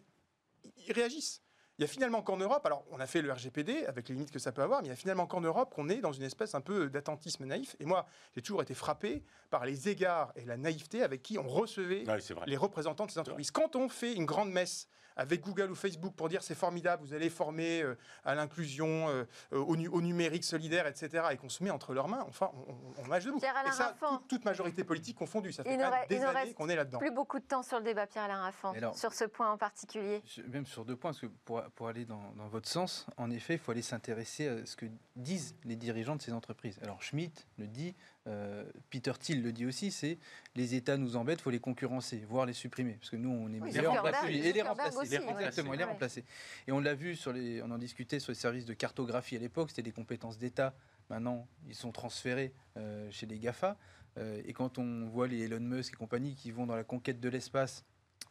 [0.87, 1.41] Ils réagissent.
[1.77, 4.31] Il y a finalement qu'en Europe, alors on a fait le RGPD avec les limites
[4.31, 6.23] que ça peut avoir, mais il y a finalement qu'en Europe qu'on est dans une
[6.23, 7.75] espèce un peu d'attentisme naïf.
[7.79, 11.47] Et moi, j'ai toujours été frappé par les égards et la naïveté avec qui on
[11.47, 12.03] recevait
[12.47, 13.51] les représentants de ces entreprises.
[13.51, 14.87] Quand on fait une grande messe
[15.17, 19.25] avec Google ou Facebook pour dire c'est formidable, vous allez former euh, à l'inclusion, euh,
[19.51, 23.25] au, numérique solidaire, etc., et qu'on se met entre leurs mains, enfin, on, on, de
[23.25, 23.39] debout.
[23.39, 23.95] Et ça,
[24.29, 25.51] toute, majorité politique confondue.
[25.51, 25.77] Ça fait
[26.07, 26.99] des années qu'on est là-dedans.
[26.99, 30.21] Plus beaucoup de temps sur le débat, Pierre-Alain Raffan, sur ce point en particulier.
[30.47, 33.53] Même sur deux points, parce que pour, pour aller dans, dans, votre sens, en effet,
[33.53, 36.79] il faut aller s'intéresser à ce que disent les dirigeants de ces entreprises.
[36.81, 37.95] Alors Schmitt le dit,
[38.27, 40.17] euh, Peter Thiel le dit aussi, c'est
[40.55, 43.47] les États nous embêtent, il faut les concurrencer, voire les supprimer, parce que nous on
[43.47, 43.93] est meilleurs
[44.27, 45.15] et les remplacer.
[45.15, 46.23] exactement, et les remplacer.
[46.67, 49.39] Et on l'a vu sur les, on en discutait sur les services de cartographie à
[49.39, 50.73] l'époque, c'était des compétences d'État.
[51.09, 53.77] Maintenant, ils sont transférés euh, chez les Gafa.
[54.17, 57.19] Euh, et quand on voit les Elon Musk et compagnie qui vont dans la conquête
[57.19, 57.85] de l'espace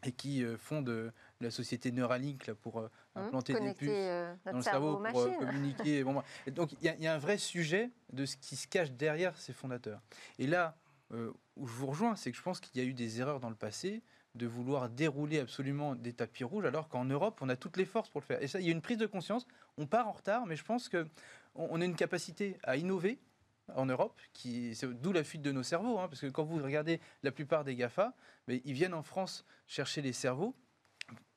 [0.04, 3.90] et qui font de la société Neuralink là, pour mmh, implanter des puces
[4.44, 6.04] dans le cerveau pour communiquer.
[6.04, 6.22] bon,
[6.52, 9.52] donc il y, y, a un vrai sujet de ce qui se cache derrière ces
[9.52, 10.00] fondateurs.
[10.38, 10.76] Et là,
[11.12, 13.40] euh, où je vous rejoins, c'est que je pense qu'il y a eu des erreurs
[13.40, 14.02] dans le passé
[14.34, 18.10] de vouloir dérouler absolument des tapis rouges, alors qu'en Europe, on a toutes les forces
[18.10, 18.42] pour le faire.
[18.42, 19.46] Et ça, il y a une prise de conscience.
[19.78, 21.06] On part en retard, mais je pense qu'on
[21.54, 23.18] on a une capacité à innover
[23.74, 27.00] en Europe, qui, d'où la fuite de nos cerveaux, hein, parce que quand vous regardez
[27.22, 28.14] la plupart des GAFA,
[28.46, 30.54] mais ils viennent en France chercher les cerveaux,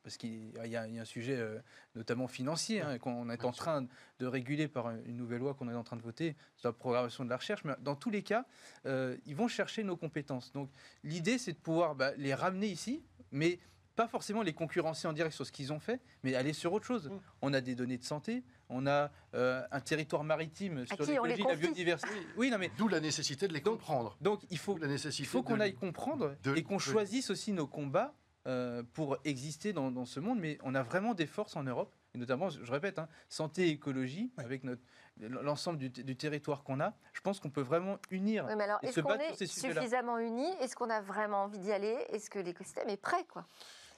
[0.02, 1.58] parce qu'il y, a un sujet euh,
[1.94, 3.86] notamment financier hein, qu'on est en train
[4.18, 7.24] de réguler par une nouvelle loi qu'on est en train de voter sur la programmation
[7.24, 7.64] de la recherche.
[7.64, 8.46] Mais dans tous les cas,
[8.86, 10.52] euh, ils vont chercher nos compétences.
[10.52, 10.70] Donc
[11.04, 13.58] l'idée, c'est de pouvoir bah, les ramener ici, mais
[13.94, 16.86] pas forcément les concurrencer en direct sur ce qu'ils ont fait, mais aller sur autre
[16.86, 17.10] chose.
[17.10, 17.20] Mm.
[17.42, 21.56] On a des données de santé, on a euh, un territoire maritime sur l'écologie, la
[21.56, 22.12] biodiversité.
[22.36, 24.16] Oui, non, mais d'où la nécessité de les comprendre.
[24.20, 28.14] Donc, il faut, il faut qu'on aille comprendre et qu'on choisisse aussi nos combats
[28.46, 32.18] euh, pour exister dans, ce monde, mais on a vraiment des forces en Europe, et
[32.18, 34.62] notamment, je répète, hein, santé et écologie, avec
[35.18, 39.00] l'ensemble du, territoire qu'on a, je pense qu'on peut vraiment unir oui, mais alors, est-ce
[39.00, 40.50] qu'on est suffisamment unis?
[40.60, 41.98] Est-ce qu'on a vraiment envie d'y aller?
[42.08, 43.46] Est-ce que l'écosystème est prêt quoi?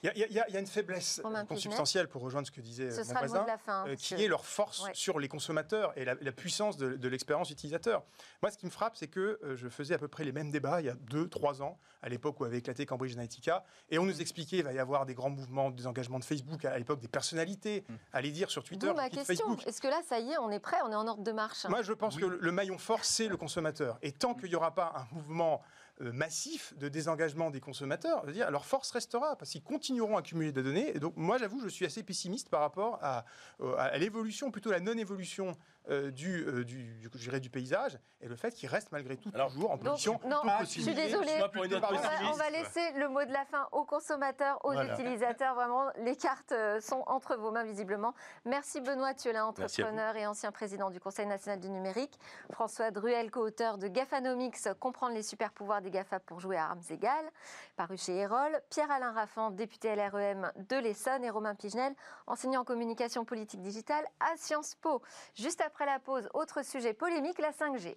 [0.02, 3.46] Il y, a une faiblesse consubstantielle, pour rejoindre ce que disait mon voisin,
[3.86, 8.02] euh, qui est leur force sur les consommateurs et la, puissance de, l'expérience utilisateur.
[8.42, 10.50] Moi, ce qui me frappe, c'est que euh, je faisais à peu près les mêmes
[10.50, 14.04] débats il y a 2-3 ans, à l'époque où avait éclaté Cambridge Analytica, et on
[14.04, 17.00] nous expliquait qu'il va y avoir des grands mouvements, des engagements de Facebook, à l'époque
[17.00, 20.38] des personnalités, à les dire sur Twitter, ma question, est-ce que là, ça y est,
[20.38, 21.64] on est prêt, on est en ordre de marche?
[21.66, 23.98] Moi, je pense que le maillon fort, c'est le consommateur.
[24.02, 28.50] Et tant qu'il n'y aura pas un mouvement euh, massif de désengagement des consommateurs, dire,
[28.50, 30.96] leur force restera parce qu'ils continueront à accumuler des données.
[30.96, 33.24] Et donc, moi, j'avoue, je suis assez pessimiste par rapport à,
[33.60, 35.56] euh, à l'évolution, plutôt la non-évolution
[35.90, 36.94] euh, du, euh, du,
[37.40, 40.20] du paysage et le fait qu'il reste malgré tout toujours en position.
[40.24, 41.42] non, je suis désolée.
[41.42, 45.56] On va, laisser le mot de la fin aux consommateurs, aux utilisateurs.
[45.56, 48.14] Vraiment, les cartes euh, sont entre vos mains visiblement.
[48.44, 52.16] Merci Benoît Thiolin, entrepreneur et ancien président du Conseil national du numérique.
[52.52, 56.82] François Druel, co-auteur de Gafanomics, comprendre les super pouvoirs des GAFA pour jouer à armes
[56.90, 57.30] égales,
[57.76, 58.60] paru chez Erol.
[58.70, 61.94] Pierre-Alain Raffan, député LREM de l'Essonne et Romain Pigenel,
[62.26, 65.02] enseignant en communication politique digitale à Sciences Po.
[65.34, 67.96] Juste après la pause, autre sujet polémique, la 5G.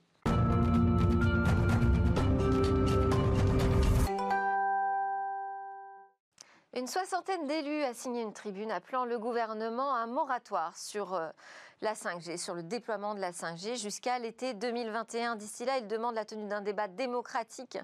[6.77, 11.29] Une soixantaine d'élus a signé une tribune appelant le gouvernement à un moratoire sur euh,
[11.81, 15.35] la 5G, sur le déploiement de la 5G jusqu'à l'été 2021.
[15.35, 17.77] D'ici là, ils demandent la tenue d'un débat démocratique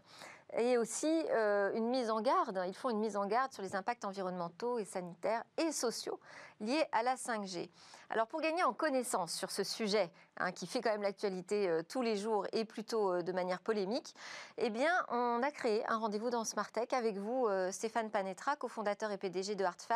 [0.58, 2.62] et aussi euh, une mise en garde.
[2.68, 6.20] Ils font une mise en garde sur les impacts environnementaux et sanitaires et sociaux
[6.60, 7.70] liés à la 5G.
[8.14, 11.82] Alors pour gagner en connaissance sur ce sujet, hein, qui fait quand même l'actualité euh,
[11.82, 14.14] tous les jours et plutôt euh, de manière polémique,
[14.58, 19.18] eh bien on a créé un rendez-vous dans Smartech avec vous, Stéphane Panetra, cofondateur et
[19.18, 19.94] PDG de Artfy.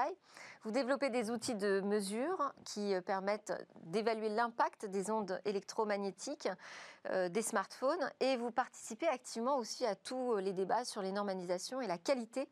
[0.63, 3.53] Vous développez des outils de mesure qui permettent
[3.83, 6.47] d'évaluer l'impact des ondes électromagnétiques
[7.11, 11.87] des smartphones et vous participez activement aussi à tous les débats sur les normalisations et
[11.87, 12.47] la qualité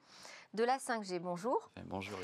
[0.53, 1.19] de la 5G.
[1.19, 1.71] Bonjour.
[1.85, 2.19] Bonjour.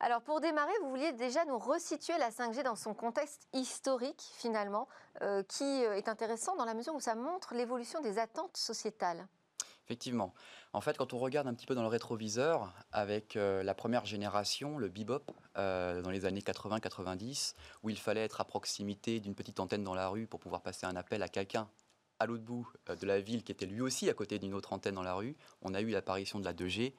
[0.00, 4.86] Alors pour démarrer, vous vouliez déjà nous resituer la 5G dans son contexte historique finalement,
[5.22, 9.26] euh, qui euh, est intéressant dans la mesure où ça montre l'évolution des attentes sociétales.
[9.84, 10.34] Effectivement.
[10.72, 14.04] En fait, quand on regarde un petit peu dans le rétroviseur, avec euh, la première
[14.04, 15.24] génération, le bebop,
[15.56, 20.08] dans les années 80-90, où il fallait être à proximité d'une petite antenne dans la
[20.08, 21.68] rue pour pouvoir passer un appel à quelqu'un
[22.20, 24.94] à l'autre bout de la ville, qui était lui aussi à côté d'une autre antenne
[24.94, 26.94] dans la rue, on a eu l'apparition de la 2G,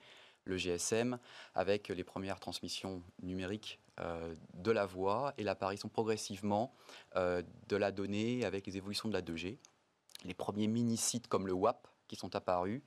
[0.45, 1.19] le GSM,
[1.55, 6.73] avec les premières transmissions numériques euh, de la voix et l'apparition progressivement
[7.15, 9.57] euh, de la donnée avec les évolutions de la 2G.
[10.23, 12.81] Les premiers mini-sites comme le WAP qui sont apparus.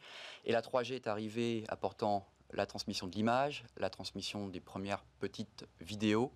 [0.44, 5.64] Et la 3G est arrivée apportant la transmission de l'image, la transmission des premières petites
[5.80, 6.32] vidéos,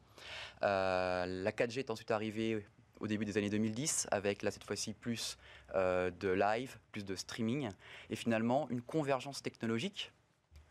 [0.62, 2.66] la 4G est ensuite arrivée
[3.00, 5.36] au début des années 2010, avec là cette fois-ci plus
[5.74, 7.68] de live, plus de streaming,
[8.08, 10.10] et finalement une convergence technologique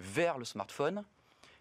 [0.05, 1.03] vers le smartphone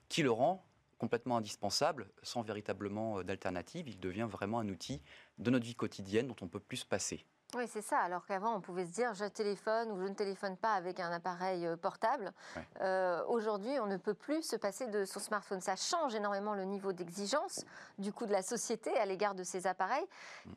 [0.08, 0.64] qui le rend
[0.98, 3.88] complètement indispensable, sans véritablement d'alternative.
[3.88, 5.00] Il devient vraiment un outil
[5.38, 7.24] de notre vie quotidienne dont on peut plus se passer.
[7.56, 7.98] Oui, c'est ça.
[7.98, 11.10] Alors qu'avant, on pouvait se dire je téléphone ou je ne téléphone pas avec un
[11.12, 12.32] appareil euh, portable.
[12.80, 15.60] Euh, aujourd'hui, on ne peut plus se passer de son smartphone.
[15.60, 17.64] Ça change énormément le niveau d'exigence
[17.98, 20.04] du coup de la société à l'égard de ces appareils.
[20.46, 20.50] Mm.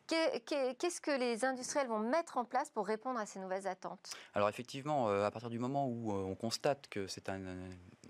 [0.48, 4.16] Qu'est-ce que les industriels vont mettre en place pour répondre à ces nouvelles attentes?
[4.34, 7.42] Alors effectivement, euh, à partir du moment où on constate que c'est un,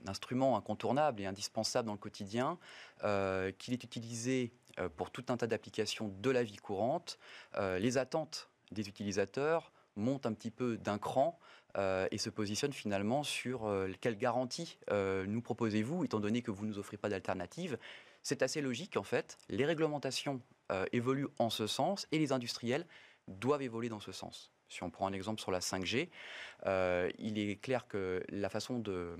[0.05, 2.57] instrument incontournable et indispensable dans le quotidien,
[3.01, 4.53] qu'il est utilisé
[4.95, 7.17] pour tout un tas d'applications de la vie courante,
[7.57, 11.39] les attentes des utilisateurs montent un petit peu d'un cran
[11.77, 16.49] euh, et se positionnent finalement sur euh, quelle garantie euh, nous proposez-vous, étant donné que
[16.49, 17.77] vous ne nous offrez pas d'alternative.
[18.23, 19.37] C'est assez logique en fait.
[19.49, 20.41] Les réglementations
[20.91, 22.85] évoluent en ce sens et les industriels
[23.29, 24.51] doivent évoluer dans ce sens.
[24.67, 26.09] Si on prend un exemple sur la 5G,
[26.65, 29.17] il est clair que la façon de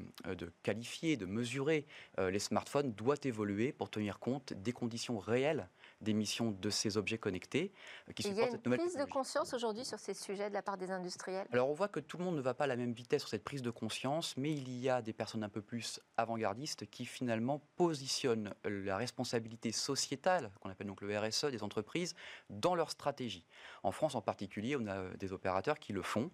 [0.61, 1.85] qualifier, de mesurer
[2.17, 5.69] les smartphones doit évoluer pour tenir compte des conditions réelles
[6.01, 7.71] d'émission de ces objets connectés
[8.07, 10.13] euh, qui supportent cette nouvelle Il y a une prise de conscience aujourd'hui sur ces
[10.13, 11.47] sujets de la part des industriels?
[11.51, 13.29] Alors on voit que tout le monde ne va pas à la même vitesse sur
[13.29, 17.05] cette prise de conscience, mais il y a des personnes un peu plus avant-gardistes qui
[17.05, 22.15] finalement positionnent la responsabilité sociétale, qu'on appelle donc le RSE des entreprises,
[22.49, 23.45] dans leur stratégie.
[23.83, 26.29] En France en particulier, on a des opérateurs qui le font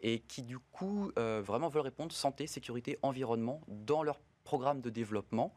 [0.00, 4.90] et qui du coup euh, vraiment veulent répondre santé, sécurité, environnement dans leur programme de
[4.90, 5.54] développement.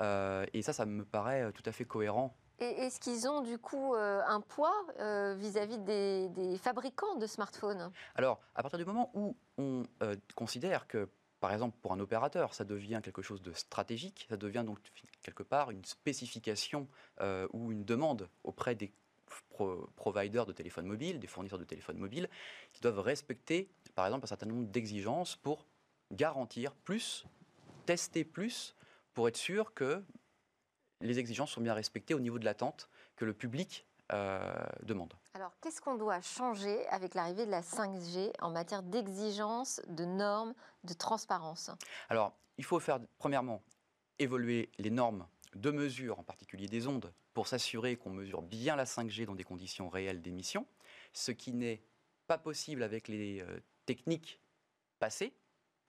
[0.00, 3.94] Euh, et ça, ça me paraît tout à fait cohérent est-ce qu'ils ont du coup
[3.94, 7.90] euh, un poids euh, vis-à-vis des, fabricants de smartphones?
[8.14, 11.08] Alors, à partir du moment où on euh, considère que,
[11.40, 14.78] par exemple, pour un opérateur, ça devient quelque chose de stratégique, ça devient donc
[15.22, 16.88] quelque part une spécification
[17.52, 18.92] ou une demande auprès des
[19.96, 22.28] providers de téléphones mobiles, des fournisseurs de téléphones mobiles,
[22.72, 25.66] qui doivent respecter, par exemple, un certain nombre d'exigences pour
[26.12, 27.24] garantir plus,
[27.86, 28.76] tester plus,
[29.14, 30.02] pour être sûr que
[31.02, 34.40] les exigences sont bien respectées au niveau de l'attente que le public euh,
[34.82, 35.14] demande.
[35.34, 40.54] Alors, qu'est-ce qu'on doit changer avec l'arrivée de la 5G en matière d'exigences, de normes,
[40.84, 41.70] de transparence?
[42.08, 43.62] Alors, il faut faire, premièrement,
[44.18, 48.84] évoluer les normes de mesure, en particulier des ondes, pour s'assurer qu'on mesure bien la
[48.84, 50.66] 5G dans des conditions réelles d'émission,
[51.12, 51.82] ce qui n'est
[52.26, 54.40] pas possible avec les euh, techniques
[54.98, 55.32] passées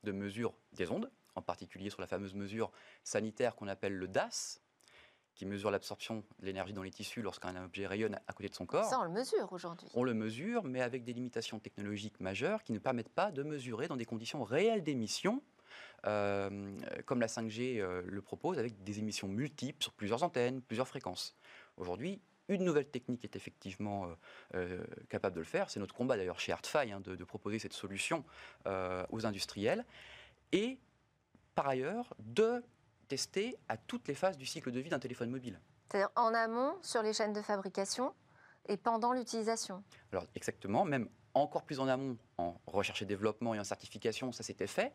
[0.03, 2.72] de mesure des ondes, en particulier sur la fameuse mesure
[3.03, 4.61] sanitaire qu'on appelle le DAS,
[5.36, 8.65] qui mesure l'absorption de l'énergie dans les tissus lorsqu'un objet rayonne à côté de son
[8.65, 8.86] corps.
[8.86, 9.88] Ça, on le mesure aujourd'hui.
[9.93, 13.88] On le mesure, mais avec des limitations technologiques majeures qui ne permettent pas de mesurer
[13.88, 15.41] dans des conditions réelles d'émission,
[16.05, 16.71] euh,
[17.05, 21.36] comme la 5G euh, le propose, avec des émissions multiples sur plusieurs antennes, plusieurs fréquences.
[21.77, 24.09] Aujourd'hui, une nouvelle technique est effectivement
[24.53, 25.69] euh, capable de le faire.
[25.69, 28.25] C'est notre combat d'ailleurs chez Artfy hein, de, de, proposer cette solution
[28.65, 29.86] aux industriels.
[30.51, 30.77] Et
[31.55, 32.61] par ailleurs, de
[33.70, 35.59] à toutes les phases du cycle de vie d'un téléphone mobile.
[35.89, 38.14] C'est-à-dire en amont, sur les chaînes de fabrication,
[38.68, 43.59] et pendant l'utilisation Alors exactement, même encore plus en amont, en recherche et développement et
[43.59, 44.93] en certification, ça s'était fait.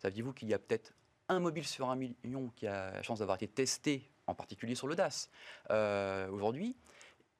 [0.00, 0.92] Saviez-vous qu'il y a peut-être
[1.28, 4.86] un mobile sur un million qui a la chance d'avoir été testé, en particulier sur
[4.86, 5.30] le DAS
[5.70, 6.76] euh, aujourd'hui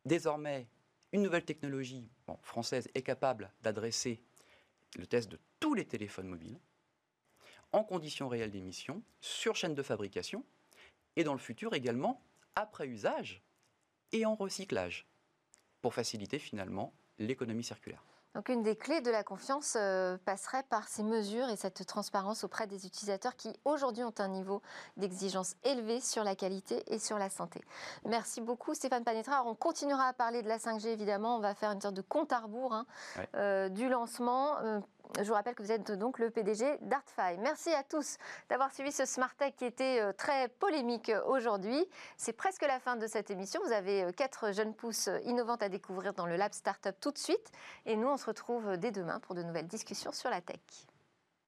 [0.04, 0.68] Désormais,
[1.12, 2.08] une nouvelle technologie
[2.42, 4.22] française est capable d'adresser
[4.96, 6.58] le test de tous les téléphones mobiles
[7.72, 10.44] en conditions réelles d'émission, sur chaîne de fabrication,
[11.16, 12.22] et dans le futur également
[12.54, 13.42] après usage
[14.12, 15.06] et en recyclage,
[15.82, 18.04] pour faciliter finalement l'économie circulaire.
[18.36, 22.44] Donc une des clés de la confiance euh, passerait par ces mesures et cette transparence
[22.44, 24.60] auprès des utilisateurs qui aujourd'hui ont un niveau
[24.98, 27.62] d'exigence élevé sur la qualité et sur la santé.
[28.04, 29.42] Merci beaucoup Stéphane Panetra.
[29.46, 32.30] on continuera à parler de la 5G évidemment, on va faire une sorte de compte
[32.30, 32.84] à rebours hein,
[33.36, 34.56] euh, du lancement.
[35.18, 37.38] Je vous rappelle que vous êtes donc le PDG d'Artfy.
[37.38, 38.18] Merci à tous
[38.50, 41.84] d'avoir suivi ce Smart Tech qui était euh, très polémique euh, aujourd'hui.
[42.16, 43.60] C'est presque la fin de cette émission.
[43.64, 47.18] Vous avez euh, quatre jeunes pousses innovantes à découvrir dans le Lab Startup tout de
[47.18, 47.50] suite.
[47.86, 50.60] Et nous, on se retrouve dès demain pour de nouvelles discussions sur la tech.